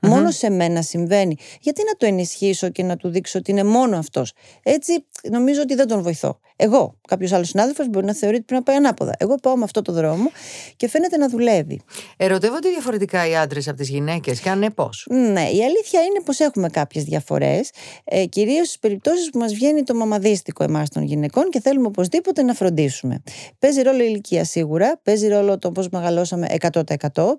μόνο 0.01 0.31
σε 0.31 0.49
μένα 0.49 0.81
συμβαίνει. 0.81 1.35
Γιατί 1.61 1.81
να 1.85 1.93
το 1.97 2.05
ενισχύσω 2.05 2.69
και 2.69 2.83
να 2.83 2.97
του 2.97 3.09
δείξω 3.09 3.39
ότι 3.39 3.51
είναι 3.51 3.63
μόνο 3.63 3.97
αυτός; 3.97 4.33
Έτσι 4.63 5.05
νομίζω 5.29 5.61
ότι 5.61 5.75
δεν 5.75 5.87
τον 5.87 6.01
βοηθώ. 6.01 6.39
Εγώ, 6.61 6.97
κάποιος 7.07 7.31
άλλος 7.31 7.47
συνάδελφος 7.47 7.87
μπορεί 7.89 8.05
να 8.05 8.13
θεωρεί 8.13 8.35
ότι 8.35 8.45
πρέπει 8.45 8.63
να 8.65 8.71
πάει 8.71 8.75
ανάποδα. 8.75 9.13
Εγώ 9.17 9.35
πάω 9.35 9.55
με 9.55 9.63
αυτό 9.63 9.81
το 9.81 9.91
δρόμο 9.91 10.31
και 10.75 10.87
φαίνεται 10.87 11.17
να 11.17 11.29
δουλεύει. 11.29 11.81
Ερωτεύονται 12.17 12.69
διαφορετικά 12.69 13.27
οι 13.27 13.35
άντρες 13.35 13.67
από 13.67 13.77
τις 13.77 13.89
γυναίκες, 13.89 14.39
και 14.39 14.49
αν 14.49 14.59
ναι, 14.59 14.69
πώς; 14.69 15.07
Ναι, 15.09 15.41
η 15.41 15.63
αλήθεια 15.63 16.01
είναι 16.01 16.21
πως 16.25 16.39
έχουμε 16.39 16.69
κάποιες 16.69 17.03
διαφορές, 17.03 17.71
ε, 18.03 18.25
κυρίως 18.25 18.67
στις 18.67 18.79
περιπτώσεις 18.79 19.08
που 19.31 19.39
μας 19.39 19.53
βγαίνει 19.53 19.83
το 19.83 19.95
μαμαδίστικο 19.95 20.63
εμάς 20.63 20.89
των 20.89 21.03
γυναικών 21.03 21.49
και 21.49 21.59
θέλουμε 21.59 21.87
οπωσδήποτε 21.87 22.43
να 22.43 22.53
φροντίσουμε. 22.53 23.21
Παίζει 23.59 23.81
ρόλο 23.81 24.03
η 24.03 24.05
ηλικία 24.09 24.43
σίγουρα, 24.43 24.99
παίζει 25.03 25.27
ρόλο 25.27 25.57
το 25.57 25.71
πώς 25.71 25.89
μεγαλώσαμε 25.89 26.47
100%, 26.71 26.81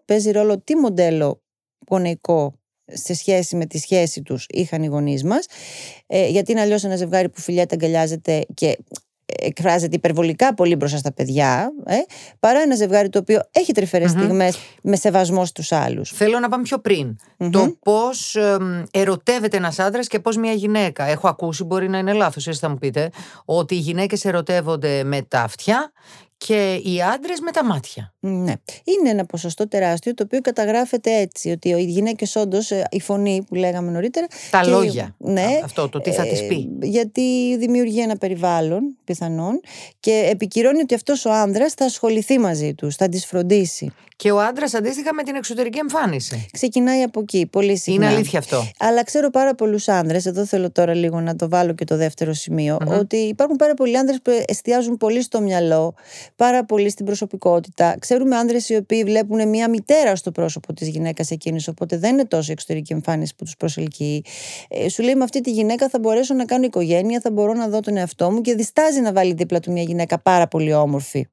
παίζει 0.04 0.30
ρόλο 0.30 0.60
τι 0.60 0.76
μοντέλο 0.76 1.42
γονεϊκό 1.90 2.54
σε 2.92 3.14
σχέση 3.14 3.56
με 3.56 3.66
τη 3.66 3.78
σχέση 3.78 4.22
τους 4.22 4.46
είχαν 4.48 4.82
οι 4.82 4.86
γονείς 4.86 5.24
μας 5.24 5.46
ε, 6.06 6.28
γιατί 6.28 6.52
είναι 6.52 6.60
αλλιώς 6.60 6.84
ένα 6.84 6.96
ζευγάρι 6.96 7.28
που 7.28 7.40
φιλιέται 7.40 7.74
αγκαλιάζεται 7.74 8.44
και 8.54 8.78
εκφράζεται 9.38 9.96
υπερβολικά 9.96 10.54
πολύ 10.54 10.76
μπροστά 10.76 10.96
στα 10.96 11.12
παιδιά, 11.12 11.72
ε, 11.86 11.96
παρά 12.40 12.60
ένα 12.60 12.74
ζευγάρι 12.74 13.08
το 13.08 13.18
οποίο 13.18 13.40
έχει 13.52 13.72
τρυφερές 13.72 14.10
στιγμές 14.10 14.58
με 14.82 14.96
σεβασμό 14.96 15.44
στους 15.44 15.72
άλλους. 15.72 16.10
Θέλω 16.10 16.38
να 16.38 16.48
πάμε 16.48 16.62
πιο 16.62 16.78
πριν. 16.78 17.16
Το 17.50 17.76
πώς 17.82 18.36
ερωτεύεται 18.90 19.56
ένας 19.56 19.78
άντρας 19.78 20.06
και 20.06 20.20
πώς 20.20 20.36
μια 20.36 20.52
γυναίκα. 20.52 21.04
Έχω 21.04 21.28
ακούσει, 21.28 21.64
μπορεί 21.64 21.88
να 21.88 21.98
είναι 21.98 22.12
λάθος, 22.12 22.46
εσείς 22.46 22.60
θα 22.60 22.68
μου 22.68 22.78
πείτε, 22.78 23.10
ότι 23.44 23.74
οι 23.74 23.78
γυναίκες 23.78 24.24
ερωτεύονται 24.24 25.04
με 25.04 25.22
τα 25.22 25.40
αυτιά 25.40 25.92
και 26.36 26.74
οι 26.74 27.02
άντρες 27.14 27.40
με 27.40 27.50
τα 27.50 27.64
μάτια. 27.64 28.12
Ναι. 28.20 28.52
Είναι 28.84 29.10
ένα 29.10 29.24
ποσοστό 29.24 29.68
τεράστιο 29.68 30.14
το 30.14 30.22
οποίο 30.26 30.40
καταγράφεται 30.40 31.14
έτσι. 31.14 31.50
Ότι 31.50 31.68
οι 31.68 31.84
γυναίκες 31.84 32.36
όντως, 32.36 32.70
ε, 32.70 32.86
η 32.90 33.00
φωνή 33.00 33.44
που 33.48 33.54
λέγαμε 33.54 33.90
νωρίτερα. 33.90 34.26
Τα 34.50 34.66
λόγια. 34.66 35.14
Ναι. 35.18 35.60
Αυτό 35.64 35.88
το 35.88 36.00
τι 36.00 36.12
θα 36.12 36.22
της 36.22 36.46
πει. 36.46 36.70
Ε, 36.80 36.86
γιατί 36.86 37.56
δημιουργεί 37.58 38.00
ένα 38.00 38.16
περιβάλλον 38.16 38.96
πιθανόν 39.04 39.60
και 40.00 40.28
επικυρώνει 40.30 40.80
ότι 40.80 40.94
αυτός 40.94 41.24
ο 41.24 41.32
άνδρας 41.32 41.72
θα 41.72 41.84
ασχοληθεί 41.84 42.38
μαζί 42.38 42.74
τους, 42.74 42.96
θα 42.96 43.08
τις 43.08 43.26
φροντίσει. 43.26 43.92
Και 44.16 44.30
ο 44.30 44.40
άντρας 44.40 44.74
αντίστοιχα 44.74 45.14
με 45.14 45.22
την 45.22 45.34
εξωτερική 45.34 45.78
εμφάνιση. 45.78 46.46
Ξεκινάει 46.52 47.02
από 47.02 47.20
εκεί, 47.20 47.46
πολύ 47.46 47.76
συχνά. 47.76 48.04
Είναι 48.04 48.14
αλήθεια 48.14 48.38
αυτό. 48.38 48.70
Αλλά 48.78 49.04
ξέρω 49.04 49.30
πάρα 49.30 49.54
πολλούς 49.54 49.88
άνδρες, 49.88 50.26
εδώ 50.26 50.44
θέλω 50.44 50.70
τώρα 50.70 50.94
λίγο 50.94 51.20
να 51.20 51.36
το 51.36 51.48
βάλω 51.48 51.72
και 51.72 51.84
το 51.84 51.96
δεύτερο 51.96 52.32
ότι 53.00 53.16
υπάρχουν 53.16 53.56
πάρα 53.56 53.74
πολλοί 53.74 53.98
άνδρες 53.98 54.18
που 54.22 54.30
εστιάζουν 54.46 54.96
πολύ 54.96 55.22
στο 55.22 55.40
μυαλό, 55.40 55.94
πάρα 56.36 56.64
πολύ 56.64 56.90
στην 56.90 57.04
προσωπικότητα. 57.04 57.96
Ξέρουμε 58.10 58.36
άνδρες 58.36 58.68
οι 58.68 58.76
οποίοι 58.76 59.04
βλέπουν 59.04 59.48
μια 59.48 59.70
μητέρα 59.70 60.16
στο 60.16 60.32
πρόσωπο 60.32 60.72
της 60.72 60.88
γυναίκας 60.88 61.30
εκείνης, 61.30 61.68
οπότε 61.68 61.98
δεν 61.98 62.12
είναι 62.12 62.24
τόσο 62.24 62.48
η 62.48 62.52
εξωτερική 62.52 62.92
εμφάνιση 62.92 63.34
που 63.36 63.44
τους 63.44 63.56
προσελκύει. 63.56 64.24
Ε, 64.68 64.88
σου 64.88 65.02
λέει 65.02 65.14
με 65.14 65.24
αυτή 65.24 65.40
τη 65.40 65.50
γυναίκα 65.50 65.88
θα 65.88 65.98
μπορέσω 65.98 66.34
να 66.34 66.44
κάνω 66.44 66.64
οικογένεια, 66.64 67.20
θα 67.20 67.30
μπορώ 67.30 67.52
να 67.52 67.68
δω 67.68 67.80
τον 67.80 67.96
εαυτό 67.96 68.30
μου 68.30 68.40
και 68.40 68.54
διστάζει 68.54 69.00
να 69.00 69.12
βάλει 69.12 69.32
δίπλα 69.32 69.60
του 69.60 69.72
μια 69.72 69.82
γυναίκα 69.82 70.18
πάρα 70.18 70.48
πολύ 70.48 70.72
όμορφη. 70.72 71.26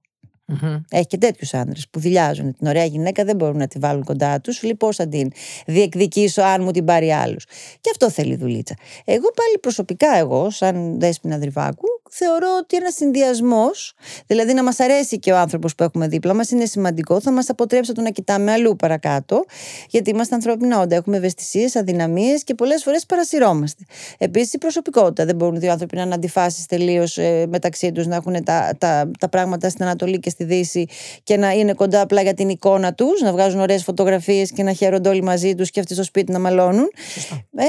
Mm-hmm. 0.51 0.81
Έχει 0.89 1.05
και 1.05 1.17
τέτοιους 1.17 1.53
άντρε 1.53 1.79
που 1.91 1.99
δηλιάζουν 1.99 2.55
την 2.57 2.67
ωραία 2.67 2.85
γυναίκα, 2.85 3.23
δεν 3.23 3.35
μπορούν 3.35 3.57
να 3.57 3.67
τη 3.67 3.79
βάλουν 3.79 4.03
κοντά 4.03 4.41
τους. 4.41 4.55
Σου 4.55 4.77
πώς 4.77 4.95
θα 4.95 5.07
την 5.07 5.31
διεκδικήσω 5.65 6.41
αν 6.41 6.63
μου 6.63 6.71
την 6.71 6.85
πάρει 6.85 7.11
άλλος. 7.11 7.45
Και 7.81 7.89
αυτό 7.91 8.09
θέλει 8.09 8.35
δουλίτσα. 8.35 8.75
Εγώ 9.05 9.31
πάλι 9.35 9.59
προσωπικά, 9.61 10.17
εγώ, 10.17 10.49
σαν 10.49 10.99
δέσπινα 10.99 11.37
δριβάκου, 11.37 11.96
θεωρώ 12.11 12.47
ότι 12.61 12.75
ένας 12.75 12.93
συνδυασμός, 12.93 13.93
δηλαδή 14.27 14.53
να 14.53 14.63
μας 14.63 14.79
αρέσει 14.79 15.19
και 15.19 15.31
ο 15.31 15.37
άνθρωπος 15.37 15.75
που 15.75 15.83
έχουμε 15.83 16.07
δίπλα 16.07 16.33
μας, 16.33 16.49
είναι 16.49 16.65
σημαντικό. 16.65 17.21
Θα 17.21 17.31
μας 17.31 17.49
αποτρέψει 17.49 17.91
το 17.93 18.01
να 18.01 18.09
κοιτάμε 18.09 18.51
αλλού 18.51 18.75
παρακάτω, 18.75 19.45
γιατί 19.89 20.09
είμαστε 20.09 20.35
ανθρώπινα 20.35 20.79
όντα. 20.79 20.95
Έχουμε 20.95 21.17
ευαισθησίες, 21.17 21.75
αδυναμίες 21.75 22.43
και 22.43 22.53
πολλές 22.53 22.83
φορές 22.83 23.05
παρασυρώμαστε. 23.05 23.83
Επίσης, 24.17 24.53
η 24.53 24.57
προσωπικότητα. 24.57 25.25
Δεν 25.25 25.35
μπορούν 25.35 25.59
δύο 25.59 25.71
άνθρωποι 25.71 25.95
να 25.95 26.01
είναι 26.01 26.13
αντιφάσεις 26.13 26.65
τελείως 26.65 27.17
ε, 27.17 27.45
μεταξύ 27.49 27.91
τους, 27.91 28.05
να 28.05 28.15
έχουν 28.15 28.43
τα, 28.43 28.75
τα, 28.77 29.11
τα 29.19 29.29
πράγματα 29.29 29.69
στην 29.69 29.83
Ανατολή 29.83 30.19
και 30.19 30.29
στη 30.29 30.43
Δύση 30.43 30.85
και 31.23 31.37
να 31.37 31.51
είναι 31.51 31.73
κοντά 31.73 32.01
απλά 32.01 32.21
για 32.21 32.33
την 32.33 32.49
εικόνα 32.49 32.93
τους, 32.93 33.21
να 33.21 33.31
βγάζουν 33.31 33.59
ωραίες 33.59 33.83
φωτογραφίες 33.83 34.51
και 34.51 34.63
να 34.63 34.73
χαίρονται 34.73 35.09
όλοι 35.09 35.23
μαζί 35.23 35.55
τους 35.55 35.69
και 35.69 35.79
αυτοί 35.79 35.93
στο 35.93 36.03
σπίτι 36.03 36.31
να 36.31 36.39
μαλώνουν. 36.39 36.89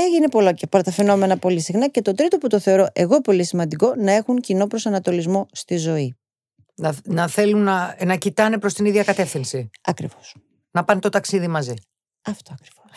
Έγινε 0.06 0.28
πολλά 0.28 0.52
και 0.52 0.66
τα 0.66 0.90
φαινόμενα 0.90 1.36
πολύ 1.36 1.60
συχνά. 1.60 1.88
Και 1.88 2.02
το 2.02 2.14
τρίτο 2.14 2.38
που 2.38 2.46
το 2.46 2.58
θεωρώ 2.58 2.86
εγώ 2.92 3.20
πολύ 3.20 3.44
σημαντικό, 3.44 3.94
να 3.96 4.12
έχουν 4.12 4.27
κοινό 4.36 4.66
προσανατολισμό 4.66 5.46
στη 5.52 5.76
ζωή. 5.76 6.16
Να, 6.74 6.94
να 7.04 7.28
θέλουν 7.28 7.62
να, 7.62 7.96
να 8.04 8.16
κοιτάνε 8.16 8.58
προς 8.58 8.74
την 8.74 8.84
ίδια 8.84 9.04
κατεύθυνση. 9.04 9.70
Ακριβώς. 9.82 10.36
Να 10.70 10.84
πάνε 10.84 11.00
το 11.00 11.08
ταξίδι 11.08 11.48
μαζί. 11.48 11.74
Αυτό 12.22 12.52
ακριβώς. 12.52 12.90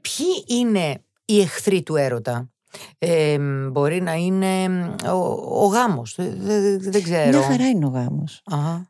Ποιοι 0.00 0.58
είναι 0.58 1.02
οι 1.24 1.40
εχθροί 1.40 1.82
του 1.82 1.96
έρωτα; 1.96 2.52
Ε, 2.98 3.38
μπορεί 3.70 4.00
να 4.00 4.12
είναι 4.12 4.64
ο, 5.06 5.16
ο 5.64 5.66
γάμος 5.66 6.14
δεν, 6.16 7.02
ξέρω 7.02 7.38
Μια 7.38 7.42
χαρά 7.42 7.68
είναι 7.68 7.86
ο 7.86 7.88
γάμος 7.88 8.42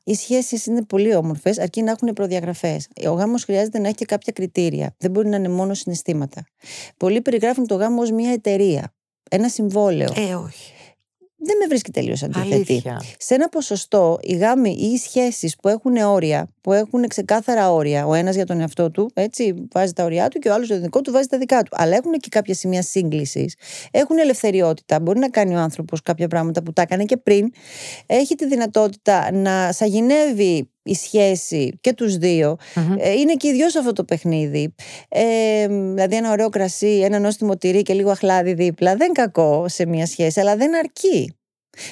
Οι 0.05 0.15
σχέσεις 0.15 0.67
είναι 0.67 0.85
πολύ 0.85 1.15
όμορφες 1.15 1.59
αρκεί 1.59 1.83
να 1.83 1.91
έχουν 1.91 2.13
προδιαγραφές 2.13 2.89
Ο 3.07 3.13
γάμος 3.13 3.45
χρειάζεται 3.45 3.79
να 3.79 3.87
έχει 3.87 3.97
και 3.97 4.05
κάποια 4.05 4.33
κριτήρια 4.33 4.95
Δεν 4.99 5.11
μπορεί 5.11 5.29
να 5.29 5.37
είναι 5.37 5.49
μόνο 5.49 5.75
συναισθήματα 5.75 6.47
Πολλοί 6.97 7.21
περιγράφουν 7.21 7.67
το 7.67 7.75
γάμο 7.75 8.03
ως 8.03 8.11
μια 8.11 8.31
εταιρεία 8.31 8.95
Ένα 9.31 9.49
συμβόλαιο 9.49 10.13
Ε 10.17 10.35
όχι 10.35 10.73
δεν 11.45 11.57
με 11.61 11.67
βρίσκει 11.67 11.91
τελείως 11.91 12.23
αντίθετη. 12.23 12.83
Σε 13.19 13.35
ένα 13.35 13.49
ποσοστό, 13.49 14.19
οι 14.23 14.35
γάμοι 14.35 14.77
ή 14.79 14.85
οι 14.85 14.97
σχέσεις 14.97 15.57
που 15.57 15.69
έχουν 15.69 15.97
όρια, 15.97 16.49
που 16.61 16.73
έχουν 16.73 17.09
ξεκάθαρα 17.09 17.73
όρια, 17.73 18.07
ο 18.07 18.15
ένας 18.15 18.35
για 18.35 18.47
τον 18.47 18.61
εαυτό 18.61 18.91
του, 18.91 19.11
έτσι, 19.15 19.55
βάζει 19.73 19.93
τα 19.93 20.05
όρια 20.05 20.29
του 20.29 20.39
και 20.39 20.49
ο 20.49 20.55
άλλος 20.55 20.67
για 20.67 20.75
τον 20.75 20.85
δικό 20.85 21.01
του 21.01 21.13
βάζει 21.13 21.27
τα 21.27 21.39
δικά 21.39 21.63
του. 21.63 21.71
Αλλά 21.77 21.97
έχουν 21.97 22.13
και 22.13 22.29
κάποια 22.31 22.55
σημεία 22.55 22.83
σύγκλησης. 22.83 23.55
Έχουν 23.91 24.19
ελευθεριότητα. 24.19 25.01
Μπορεί 25.01 25.19
να 25.19 25.29
κάνει 25.29 25.55
ο 25.55 25.59
άνθρωπος 25.59 26.03
κάποια 26.03 26.29
πράγματα 26.29 26.63
που 26.63 26.73
τα 26.73 26.83
έκανε 26.83 27.05
και 27.05 27.17
πριν. 27.17 27.53
Έχει 28.07 28.35
τη 28.35 28.47
δυνατότητα 28.47 29.33
να 29.33 29.73
σαγηνεύει 29.73 30.72
η 30.83 30.95
σχέση 30.95 31.79
και 31.81 31.93
τους 31.93 32.17
δυο 32.17 32.57
ε, 32.99 33.13
είναι 33.13 33.35
και 33.35 33.49
οι 33.49 33.53
δυο 33.53 33.71
σε 33.71 33.79
αυτό 33.79 33.93
το 33.93 34.05
παιχνίδι. 34.05 34.75
Ε, 35.09 35.67
δηλαδή 35.67 36.17
ένα 36.17 36.31
ωραίο 36.31 36.49
κρασί, 36.49 37.01
ένα 37.05 37.19
νόστιμο 37.19 37.57
τυρί 37.57 37.83
και 37.83 37.95
λίγο 37.95 38.11
αχλάδι 38.11 38.53
δίπλα 38.53 38.97
δεν 38.97 39.13
κακό 39.13 39.69
σε 39.69 39.87
μια 39.87 40.07
σχέση, 40.07 40.41
αλλά 40.41 40.57
δεν 40.57 40.77
αρκεί. 40.77 41.37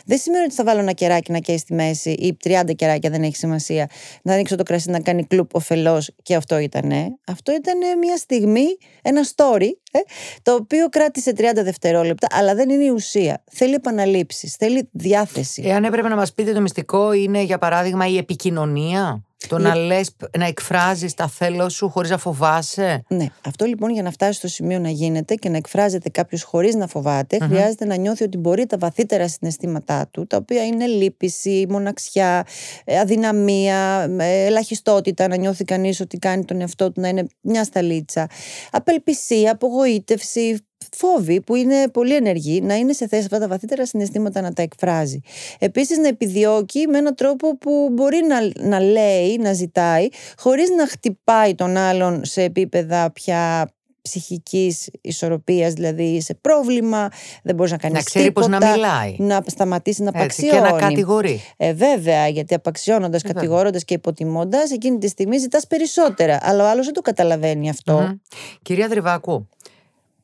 Δεν 0.05 0.19
σημαίνει 0.19 0.45
ότι 0.45 0.55
θα 0.55 0.65
βάλω 0.65 0.81
ένα 0.81 0.93
κεράκι 0.93 1.33
να 1.33 1.39
καίει 1.39 1.59
στη 1.59 1.75
μέση 1.75 2.11
ή 2.11 2.37
30 2.45 2.75
κεράκια, 2.77 3.11
δεν 3.11 3.23
έχει 3.23 3.37
σημασία. 3.37 3.89
Να 4.23 4.33
ανοίξω 4.33 4.57
το 4.57 4.63
κρασί 4.63 4.91
να 4.91 5.01
κάνει 5.01 5.25
κλουπ 5.25 5.55
ωφελώ 5.55 6.03
και 6.23 6.35
αυτό 6.35 6.59
ήταν. 6.59 6.93
Αυτό 7.27 7.53
ήταν 7.53 7.99
μια 7.99 8.17
στιγμή, 8.17 8.67
ένα 9.03 9.21
story, 9.37 9.71
ε, 9.93 9.99
το 10.43 10.55
οποίο 10.55 10.89
κράτησε 10.89 11.33
30 11.37 11.43
δευτερόλεπτα, 11.55 12.27
αλλά 12.31 12.55
δεν 12.55 12.71
είναι 12.71 12.85
η 12.85 12.89
ουσία. 12.89 13.45
Θέλει 13.53 13.75
επαναλήψεις, 13.75 14.55
θέλει 14.55 14.89
διάθεση. 14.93 15.63
Εάν 15.67 15.85
έπρεπε 15.85 16.09
να 16.09 16.17
μας 16.17 16.35
πείτε 16.35 16.53
το 16.53 16.61
μυστικό, 16.61 17.13
είναι 17.13 17.43
για 17.43 17.59
παράδειγμα 17.59 18.07
η 18.07 18.17
επικοινωνία; 18.17 19.25
Το 19.49 19.59
να 19.59 19.75
λες, 19.75 20.11
να 20.39 20.47
εκφράζεις 20.47 21.15
τα 21.15 21.29
θέλω 21.29 21.69
σου 21.69 21.89
χωρίς 21.89 22.11
να 22.11 22.19
φοβάσαι; 22.19 23.03
Ναι. 23.09 23.27
Αυτό 23.47 23.65
λοιπόν 23.65 23.91
για 23.91 24.03
να 24.03 24.11
φτάσει 24.11 24.33
στο 24.33 24.49
σημείο 24.49 24.79
να 24.79 24.89
γίνεται 24.91 25.35
και 25.35 25.49
να 25.49 25.57
εκφράζεται 25.57 26.09
κάποιος 26.09 26.43
χωρίς 26.43 26.75
να 26.75 26.87
φοβαται 26.87 27.39
χρειάζεται 27.43 27.85
να 27.85 27.95
νιώθει 27.95 28.25
ότι 28.25 28.39
μπορεί 28.39 28.67
τα 28.67 28.77
βαθύτερα 28.79 29.29
συναισθήματά 29.29 30.09
του, 30.11 30.27
τα 30.27 30.37
οποία 30.37 30.67
είναι 30.67 30.87
λύπηση, 30.87 31.67
μοναξιά, 31.69 32.47
ε, 32.85 32.99
αδυναμία, 32.99 34.09
ε, 34.19 34.45
ελαχιστότητα, 34.45 35.29
να 35.29 35.37
νιώθει 35.37 35.65
κανείς 35.65 36.01
ότι 36.01 36.19
κάνει 36.19 36.45
τον 36.45 36.61
εαυτό 36.61 36.93
του 36.93 37.01
να 37.01 37.09
είναι 37.09 37.27
μια 37.41 37.65
σταλίτσα, 37.65 38.29
απελπισία, 38.71 39.53
απογοήτευση, 39.53 40.65
φόβοι 40.97 41.41
που 41.41 41.55
είναι 41.55 41.89
πολύ 41.89 42.15
ενεργοί 42.15 42.61
να 42.61 42.75
είναι 42.75 42.93
σε 42.93 43.09
θέση 43.09 43.23
αυτά 43.25 43.39
τα 43.39 43.49
βαθύτερα 43.49 43.87
συναισθήματα 43.87 44.41
να 44.41 44.53
τα 44.53 44.63
εκφράζει. 44.63 45.21
Επίσης 45.59 45.99
να 45.99 46.09
επιδιώκει 46.09 46.87
με 46.87 46.99
έναν 46.99 47.15
τρόπο 47.15 47.57
που 47.57 47.89
μπορεί 47.93 48.21
να, 48.29 48.69
να 48.69 48.81
λέει, 48.81 49.37
να 49.37 49.53
ζητάει 49.53 50.09
χωρίς 50.37 50.71
να 50.71 50.87
χτυπάει 50.87 51.55
τον 51.55 51.77
άλλον 51.77 52.25
σε 52.25 52.43
επίπεδα 52.43 53.11
πια 53.13 53.71
ψυχικής 54.03 54.89
ισορροπίας, 55.01 55.73
δηλαδή 55.73 56.21
σε 56.21 56.35
πρόβλημα, 56.35 57.09
δεν 57.43 57.55
μπορείς 57.55 57.73
να 57.73 57.79
κάνεις 57.79 57.97
Να 57.97 58.03
ξέρει 58.03 58.33
πώ 58.33 58.49
να 58.49 58.71
μιλάει. 58.71 59.15
Να 59.19 59.43
σταματήσει 59.47 60.03
να 60.03 60.09
απαξιώνει. 60.09 60.51
Και 60.51 60.61
να 60.61 60.79
κατηγορεί. 60.79 61.41
Ε, 61.57 61.73
βέβαια, 61.73 62.29
γιατί 62.29 62.55
απαξιώνοντας, 62.55 63.23
κατηγορώντας 63.23 63.85
και 63.85 63.95
υποτιμώντας, 63.95 64.71
εκείνη 64.71 64.99
τη 64.99 65.09
στιγμή 65.09 65.39
ζητάς 65.39 65.67
περισσότερα. 65.67 66.39
Αλλά 66.43 66.65
ο 66.65 66.69
άλλος 66.69 66.85
δεν 66.85 66.95
το 66.95 67.01
καταλαβαίνει 67.01 67.71
Κυρία 68.63 68.89
Δρυβάκου, 68.89 69.49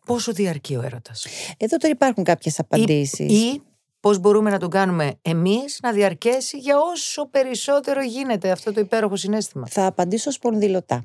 πόσο 0.07 0.33
διαρκεί 0.33 0.77
ο 0.77 0.83
έρωτας. 0.83 1.27
Εδώ 1.57 1.77
τώρα 1.77 1.93
υπάρχουν 1.93 2.25
κάποιες 2.25 2.59
απαντήσεις. 2.59 3.33
Ή, 3.33 3.35
ή 3.35 3.63
πώς 4.01 4.19
μπορούμε 4.19 4.51
να 4.51 4.59
τον 4.59 4.71
κάνουμε 4.71 5.15
εμείς 5.23 5.79
να 5.83 5.93
διαρκέσει 5.93 6.59
για 6.59 6.79
όσο 6.93 7.29
περισσότερο 7.29 8.03
γίνεται 8.03 8.51
αυτό 8.51 8.73
το 8.73 8.81
υπέροχο 8.81 9.17
συνέστημα. 9.17 9.67
Θα 9.67 9.87
απαντήσω 9.87 10.31
σπονδυλωτά. 10.31 11.05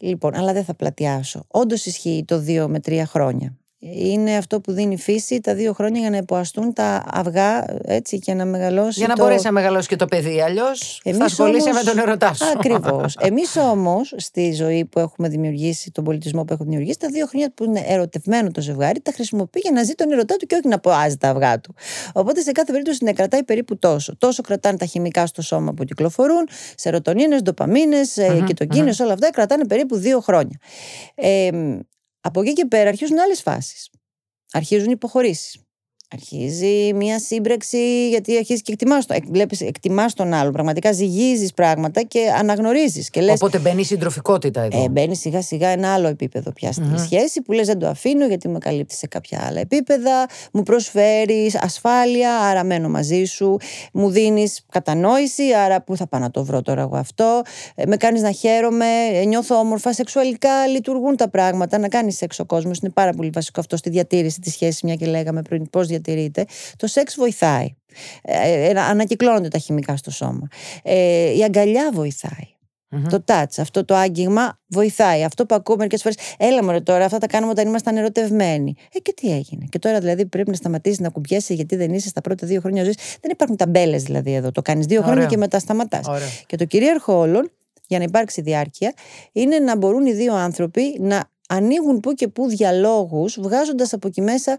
Λοιπόν, 0.00 0.34
αλλά 0.34 0.52
δεν 0.52 0.64
θα 0.64 0.74
πλατιάσω. 0.74 1.44
Όντως 1.48 1.86
ισχύει 1.86 2.24
το 2.26 2.38
δύο 2.38 2.68
με 2.68 2.80
τρία 2.80 3.06
χρόνια 3.06 3.56
είναι 3.80 4.36
αυτό 4.36 4.60
που 4.60 4.72
δίνει 4.72 4.94
η 4.94 4.98
φύση 4.98 5.40
τα 5.40 5.54
δύο 5.54 5.72
χρόνια 5.72 6.00
για 6.00 6.10
να 6.10 6.16
υποαστούν 6.16 6.72
τα 6.72 7.04
αυγά 7.10 7.64
έτσι 7.84 8.18
και 8.18 8.34
να 8.34 8.44
μεγαλώσει. 8.44 8.98
Για 8.98 9.08
να 9.08 9.14
το... 9.14 9.22
μπορέσει 9.22 9.44
να 9.44 9.52
μεγαλώσει 9.52 9.88
και 9.88 9.96
το 9.96 10.06
παιδί. 10.06 10.40
Αλλιώς 10.40 11.00
θα 11.04 11.24
ασχολείσαι 11.24 11.72
με 11.72 11.82
τον 11.82 11.98
ερωτά 11.98 12.34
σου. 12.34 12.44
Ακριβώς. 12.56 13.16
Εμείς 13.28 13.56
όμως 13.56 14.14
στη 14.16 14.52
ζωή 14.52 14.84
που 14.84 14.98
έχουμε 14.98 15.28
δημιουργήσει, 15.28 15.90
τον 15.90 16.04
πολιτισμό 16.04 16.44
που 16.44 16.52
έχουμε 16.52 16.68
δημιουργήσει, 16.68 16.98
τα 16.98 17.08
δύο 17.08 17.26
χρόνια 17.26 17.52
που 17.54 17.64
είναι 17.64 17.84
ερωτευμένο 17.86 18.50
το 18.50 18.60
ζευγάρι, 18.60 19.00
τα 19.00 19.12
χρησιμοποιεί 19.12 19.60
για 19.62 19.70
να 19.70 19.82
ζει 19.82 19.92
τον 19.92 20.12
ερωτά 20.12 20.36
του 20.36 20.46
και 20.46 20.54
όχι 20.54 20.68
να 20.68 20.78
ποάζει 20.78 21.16
τα 21.16 21.28
αυγά 21.28 21.60
του. 21.60 21.74
Οπότε 22.12 22.40
σε 22.40 22.52
κάθε 22.52 22.70
περίπτωση 22.70 23.04
να 23.04 23.12
κρατάει 23.12 23.44
περίπου 23.44 23.78
τόσο. 23.78 24.16
Τόσο 24.18 24.42
κρατάνε 24.42 24.76
τα 24.76 24.86
χημικά 24.86 25.26
στο 25.26 25.42
σώμα 25.42 25.72
που 25.72 25.84
κυκλοφορούν, 25.84 26.48
σερωτονίνε, 26.74 27.36
ντοπαμίνες, 27.36 28.16
mm-hmm, 28.16 28.44
κοιτοκίνε, 28.46 28.94
όλα 29.00 29.12
αυτά 29.12 29.30
κρατάνε 29.30 29.66
περίπου 29.66 29.96
δύο 29.96 30.20
χρόνια. 30.20 30.58
Ε, 31.14 31.50
από 32.20 32.40
εκεί 32.40 32.52
και 32.52 32.66
πέρα 32.66 32.88
αρχίζουν 32.88 33.18
άλλες 33.18 33.42
φάσεις. 33.42 33.90
Αρχίζουν 34.52 34.90
υποχωρήσεις. 34.90 35.67
Αρχίζει 36.12 36.92
μια 36.94 37.18
σύμπραξη, 37.18 38.08
γιατί 38.08 38.36
αρχίζεις 38.36 38.62
και 38.62 38.72
εκτιμάς 38.72 39.06
τον, 39.06 39.16
βλέπεις, 39.30 39.60
εκτιμάς 39.60 40.14
τον 40.14 40.32
άλλο. 40.32 40.50
Πραγματικά 40.50 40.92
ζυγίζεις 40.92 41.52
πράγματα 41.52 42.02
και 42.02 42.20
αναγνωρίζεις. 42.38 43.10
Οπότε 43.34 43.58
μπαίνει 43.58 43.80
η 43.80 43.84
συντροφικότητα 43.84 44.62
εδώ. 44.62 44.84
Ε, 44.84 44.88
μπαίνει 44.88 45.16
σιγά 45.16 45.42
σιγά 45.42 45.68
ένα 45.68 45.92
άλλο 45.94 46.08
επίπεδο 46.08 46.52
πια 46.52 46.72
στη 46.72 46.82
mm-hmm. 46.84 46.98
σχέση 46.98 47.42
που 47.42 47.52
λες 47.52 47.66
δεν 47.66 47.78
το 47.78 47.86
αφήνω 47.86 48.26
γιατί 48.26 48.48
με 48.48 48.58
καλύπτει 48.58 48.94
σε 48.94 49.06
κάποια 49.06 49.44
άλλα 49.46 49.60
επίπεδα. 49.60 50.26
Μου 50.52 50.62
προσφέρεις 50.62 51.56
ασφάλεια, 51.56 52.38
άρα 52.38 52.64
μένω 52.64 52.88
μαζί 52.88 53.24
σου. 53.24 53.56
Μου 53.92 54.10
δίνεις 54.10 54.60
κατανόηση, 54.72 55.42
άρα 55.64 55.82
πού 55.82 55.96
θα 55.96 56.06
πάω 56.06 56.20
να 56.20 56.30
το 56.30 56.44
βρω 56.44 56.62
τώρα 56.62 56.80
εγώ 56.80 56.96
αυτό. 56.96 57.42
Ε, 57.74 57.86
με 57.86 57.96
κάνεις 57.96 58.22
να 58.22 58.30
χαίρομαι, 58.30 58.86
ε, 59.12 59.24
νιώθω 59.24 59.58
όμορφα. 59.58 59.92
Σεξουαλικά 59.92 60.66
λειτουργούν 60.66 61.16
τα 61.16 61.28
πράγματα. 61.28 61.78
Να 61.78 61.88
κάνεις 61.88 62.16
σεξ 62.16 62.38
ο 62.38 62.44
κόσμος 62.44 62.78
είναι 62.78 62.90
πάρα 62.90 63.12
πολύ 63.12 63.30
βασικό 63.30 63.60
αυτό 63.60 63.76
στη 63.76 63.90
διατήρηση 63.90 64.40
της 64.40 64.52
σχέσης, 64.52 64.82
μια 64.82 64.94
και 64.94 65.06
λέγαμε 65.06 65.42
πριν 65.42 65.70
πώς 65.70 65.86
διατηρείται, 66.00 66.44
το 66.76 66.86
σεξ 66.86 67.14
βοηθάει. 67.14 67.74
Ε, 68.22 68.68
ε, 68.68 68.80
ανακυκλώνονται 68.80 69.48
τα 69.48 69.58
χημικά 69.58 69.96
στο 69.96 70.10
σώμα. 70.10 70.48
Ε, 70.82 71.36
η 71.36 71.44
αγκαλιά 71.44 71.90
Το 73.08 73.24
touch, 73.26 73.58
αυτό 73.58 73.84
το 73.84 73.94
άγγιγμα 73.94 74.60
βοηθάει. 74.66 75.24
Αυτό 75.24 75.46
που 75.46 75.54
ακούω 75.54 75.76
μερικές 75.76 76.02
φορές, 76.02 76.18
έλα 76.38 76.64
μου 76.64 76.82
τώρα, 76.82 77.04
αυτά 77.04 77.18
τα 77.18 77.26
κάνουμε 77.26 77.52
όταν 77.52 77.66
ήμασταν 77.66 77.96
ερωτευμένοι. 77.96 78.74
Ε, 78.92 78.98
και 78.98 79.12
τι 79.12 79.32
έγινε. 79.32 79.66
Και 79.68 79.78
τώρα 79.78 79.98
δηλαδή 79.98 80.26
πρέπει 80.26 80.50
να 80.50 80.56
σταματήσεις 80.56 81.00
να 81.00 81.08
κουμπιέσαι 81.08 81.54
γιατί 81.54 81.76
δεν 81.76 81.94
είσαι 81.94 82.08
στα 82.08 82.20
πρώτα 82.20 82.46
δύο 82.46 82.60
χρόνια 82.60 82.84
ζωής. 82.84 82.96
Δεν 83.20 83.30
υπάρχουν 83.30 83.56
ταμπέλες 83.56 84.02
δηλαδή 84.02 84.34
εδώ. 84.34 84.50
Το 84.50 84.62
κάνεις 84.62 84.86
δύο 84.86 85.02
χρόνια 85.02 85.26
και 85.26 85.36
μετά 85.36 85.58
σταματάς. 85.58 86.06
Και 86.46 86.56
το 86.56 86.64
κυρίαρχο 86.64 87.18
όλων, 87.18 87.50
για 87.86 87.98
να 87.98 88.04
υπάρξει 88.04 88.40
διάρκεια, 88.40 88.92
είναι 89.32 89.58
να 89.58 89.76
μπορούν 89.76 90.06
οι 90.06 90.12
δύο 90.12 90.34
άνθρωποι 90.34 90.96
να 91.00 91.24
ανοίγουν 91.48 92.00
που 92.00 92.12
και 92.12 92.28
που 92.28 92.48
διαλόγους 92.48 93.38
βγάζοντας 93.40 93.92
από 93.92 94.06
εκεί 94.08 94.20
μέσα 94.20 94.58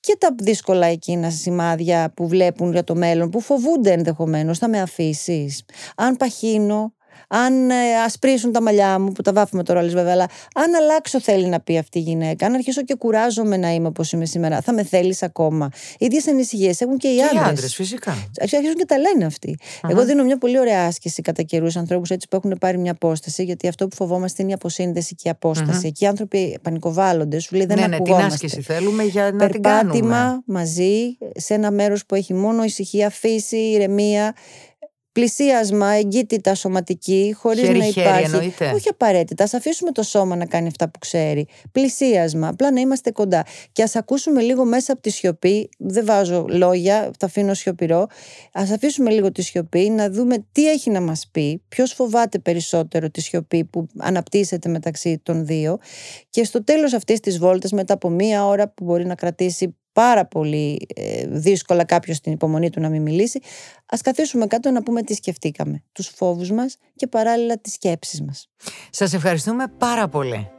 και 0.00 0.16
τα 0.18 0.34
δύσκολα 0.42 0.86
εκείνα 0.86 1.30
σημάδια 1.30 2.12
που 2.16 2.28
βλέπουν 2.28 2.72
για 2.72 2.84
το 2.84 2.94
μέλλον, 2.94 3.30
που 3.30 3.40
φοβούνται 3.40 3.92
ενδεχομένως, 3.92 4.58
θα 4.58 4.68
με 4.68 4.80
αφήσεις. 4.80 5.62
Αν 5.96 6.16
παχύνω, 6.16 6.94
αν 7.28 7.70
ε, 7.70 7.74
ασπρίσουν 8.04 8.52
τα 8.52 8.62
μαλλιά 8.62 8.98
μου, 8.98 9.12
που 9.12 9.22
τα 9.22 9.32
βάφουμε 9.32 9.62
τώρα 9.62 9.80
όλες 9.80 9.92
βέβαια, 9.92 10.12
αλλά 10.12 10.28
αν 10.54 10.74
αλλάξω 10.74 11.20
θέλει 11.20 11.46
να 11.46 11.60
πει 11.60 11.78
αυτή 11.78 11.98
η 11.98 12.02
γυναίκα, 12.02 12.46
αν 12.46 12.54
αρχίσω 12.54 12.82
και 12.82 12.94
κουράζομαι 12.94 13.56
να 13.56 13.70
είμαι 13.70 13.88
όπως 13.88 14.12
είμαι 14.12 14.24
σήμερα, 14.24 14.60
θα 14.60 14.72
με 14.72 14.84
θέλεις 14.84 15.22
ακόμα. 15.22 15.68
Οι 15.98 16.04
ίδιες 16.04 16.28
ανησυχίες 16.28 16.80
έχουν 16.80 16.96
και 16.96 17.08
οι 17.08 17.22
άντρε. 17.22 17.38
Οι 17.38 17.48
άντρες, 17.48 17.74
φυσικά. 17.74 18.28
Αρχίζουν 18.40 18.74
και 18.74 18.84
τα 18.84 18.98
λένε 18.98 19.24
αυτοί. 19.24 19.58
Uh-huh. 19.60 19.90
Εγώ 19.90 20.04
δίνω 20.04 20.24
μια 20.24 20.38
πολύ 20.38 20.58
ωραία 20.58 20.86
άσκηση 20.86 21.22
κατά 21.22 21.42
καιρούς 21.42 21.76
ανθρώπους 21.76 22.10
έτσι 22.10 22.28
που 22.28 22.36
έχουν 22.36 22.56
πάρει 22.60 22.78
μια 22.78 22.92
απόσταση, 22.92 23.44
γιατί 23.44 23.68
αυτό 23.68 23.88
που 23.88 23.96
φοβόμαστε 23.96 24.42
είναι 24.42 24.50
η 24.50 24.54
αποσύνδεση 24.54 25.14
και 25.14 25.28
η 25.28 25.30
απόσταση. 25.30 25.80
Uh-huh. 25.82 25.88
Εκεί 25.88 26.04
οι 26.04 26.06
άνθρωποι 26.06 26.58
πανικοβάλλονται, 26.62 27.38
σου 27.38 27.56
λέει 27.56 27.66
δεν 27.66 27.78
ναι, 27.78 27.84
ακουγόμαστε. 27.84 28.22
Ναι, 28.22 28.36
την 28.38 28.46
άσκηση 28.46 28.62
θέλουμε 28.62 29.02
για 29.02 29.30
να 29.32 29.48
την 29.48 29.62
κάνουμε. 29.62 30.42
μαζί 30.44 31.16
σε 31.36 31.54
ένα 31.54 31.70
μέρος 31.70 32.06
που 32.06 32.14
έχει 32.14 32.34
μόνο 32.34 32.64
ησυχία, 32.64 33.10
φύση, 33.10 33.56
ηρεμία 33.56 34.34
πλησίασμα, 35.12 35.86
εγκύτητα 35.86 36.54
σωματική, 36.54 37.34
χωρίς 37.38 37.68
να 37.68 37.86
υπάρχει. 37.86 38.24
Εννοείται. 38.24 38.70
Όχι 38.74 38.88
απαραίτητα. 38.88 39.44
Α 39.44 39.48
αφήσουμε 39.52 39.92
το 39.92 40.02
σώμα 40.02 40.36
να 40.36 40.46
κάνει 40.46 40.66
αυτά 40.66 40.88
που 40.90 40.98
ξέρει. 40.98 41.46
Πλησίασμα, 41.72 42.48
απλά 42.48 42.72
να 42.72 42.80
είμαστε 42.80 43.10
κοντά. 43.10 43.44
Και 43.72 43.82
ας 43.82 43.96
ακούσουμε 43.96 44.42
λίγο 44.42 44.64
μέσα 44.64 44.92
από 44.92 45.02
τη 45.02 45.10
σιωπή. 45.10 45.68
Δεν 45.78 46.04
βάζω 46.04 46.44
λόγια, 46.48 47.10
τα 47.18 47.26
αφήνω 47.26 47.54
σιωπηρό. 47.54 48.00
Α 48.52 48.62
αφήσουμε 48.72 49.10
λίγο 49.10 49.32
τη 49.32 49.42
σιωπή, 49.42 49.90
να 49.90 50.10
δούμε 50.10 50.46
τι 50.52 50.70
έχει 50.70 50.90
να 50.90 51.00
μας 51.00 51.28
πει, 51.32 51.62
ποιος 51.68 51.92
φοβάται 51.92 52.38
περισσότερο 52.38 53.10
τη 53.10 53.20
σιωπή 53.20 53.64
που 53.64 53.86
αναπτύσσεται 53.98 54.68
μεταξύ 54.68 55.20
των 55.22 55.46
δύο. 55.46 55.78
Και 56.30 56.44
στο 56.44 56.64
τέλος 56.64 56.92
αυτής 56.92 57.20
της 57.20 57.38
βόλτας, 57.38 57.72
μετά 57.72 57.94
από 57.94 58.08
μία 58.08 58.46
ώρα 58.46 58.68
που 58.68 58.84
μπορεί 58.84 59.06
να 59.06 59.14
κρατήσει 59.14 59.76
πάρα 59.92 60.26
πολύ 60.26 60.86
ε, 60.94 61.26
δύσκολα 61.26 61.84
κάποιος 61.84 62.20
την 62.20 62.32
υπομονή 62.32 62.70
του 62.70 62.80
να 62.80 62.88
μην 62.88 63.02
μιλήσει, 63.02 63.40
ας 63.86 64.00
καθίσουμε 64.00 64.46
κάτω 64.46 64.70
να 64.70 64.82
πούμε 64.82 65.02
τι 65.02 65.14
σκεφτήκαμε, 65.14 65.82
τους 65.92 66.08
φόβους 66.08 66.50
μας 66.50 66.76
και 66.96 67.06
παράλληλα 67.06 67.58
τις 67.58 67.72
σκέψεις 67.72 68.22
μας. 68.22 68.48
Σας 68.90 69.12
ευχαριστούμε 69.12 69.64
πάρα 69.78 70.08
πολύ. 70.08 70.50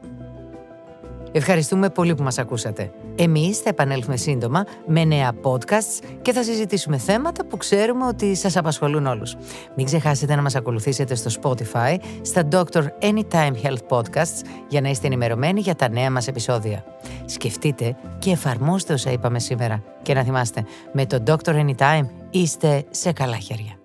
Ευχαριστούμε 1.32 1.90
πολύ 1.90 2.16
που 2.16 2.24
μας 2.24 2.38
ακούσατε. 2.38 2.92
Εμείς 3.16 3.58
θα 3.58 3.70
επανέλθουμε 3.70 4.18
σύντομα 4.18 4.64
με 4.88 5.06
νέα 5.06 5.32
podcasts 5.44 6.06
και 6.22 6.32
θα 6.32 6.44
συζητήσουμε 6.44 6.98
θέματα 6.98 7.46
που 7.46 7.58
ξέρουμε 7.58 8.06
ότι 8.06 8.36
σας 8.36 8.58
απασχολούν 8.58 9.06
όλους. 9.06 9.36
Μην 9.76 9.86
ξεχάσετε 9.86 10.36
να 10.36 10.42
μας 10.42 10.56
ακολουθήσετε 10.56 11.16
στο 11.16 11.32
Spotify, 11.42 11.96
στα 12.22 12.48
Dr. 12.52 12.84
Anytime 13.02 13.54
Health 13.64 13.98
Podcasts 13.98 14.42
για 14.68 14.82
να 14.82 14.90
είστε 14.90 15.08
ενημερωμένοι 15.08 15.60
για 15.60 15.76
τα 15.76 15.90
νέα 15.90 16.12
μας 16.12 16.28
επεισόδια. 16.28 16.84
Σκεφτείτε 17.26 17.96
και 18.20 18.32
εφαρμόστε 18.32 18.94
όσα 18.94 19.12
είπαμε 19.12 19.40
σήμερα. 19.40 19.84
Και 20.02 20.14
να 20.14 20.24
θυμάστε, 20.24 20.66
με 20.92 21.06
το 21.06 21.24
Dr. 21.28 21.66
Anytime 21.66 22.06
είστε 22.30 22.84
σε 22.90 23.12
καλά 23.12 23.38
χέρια. 23.38 23.81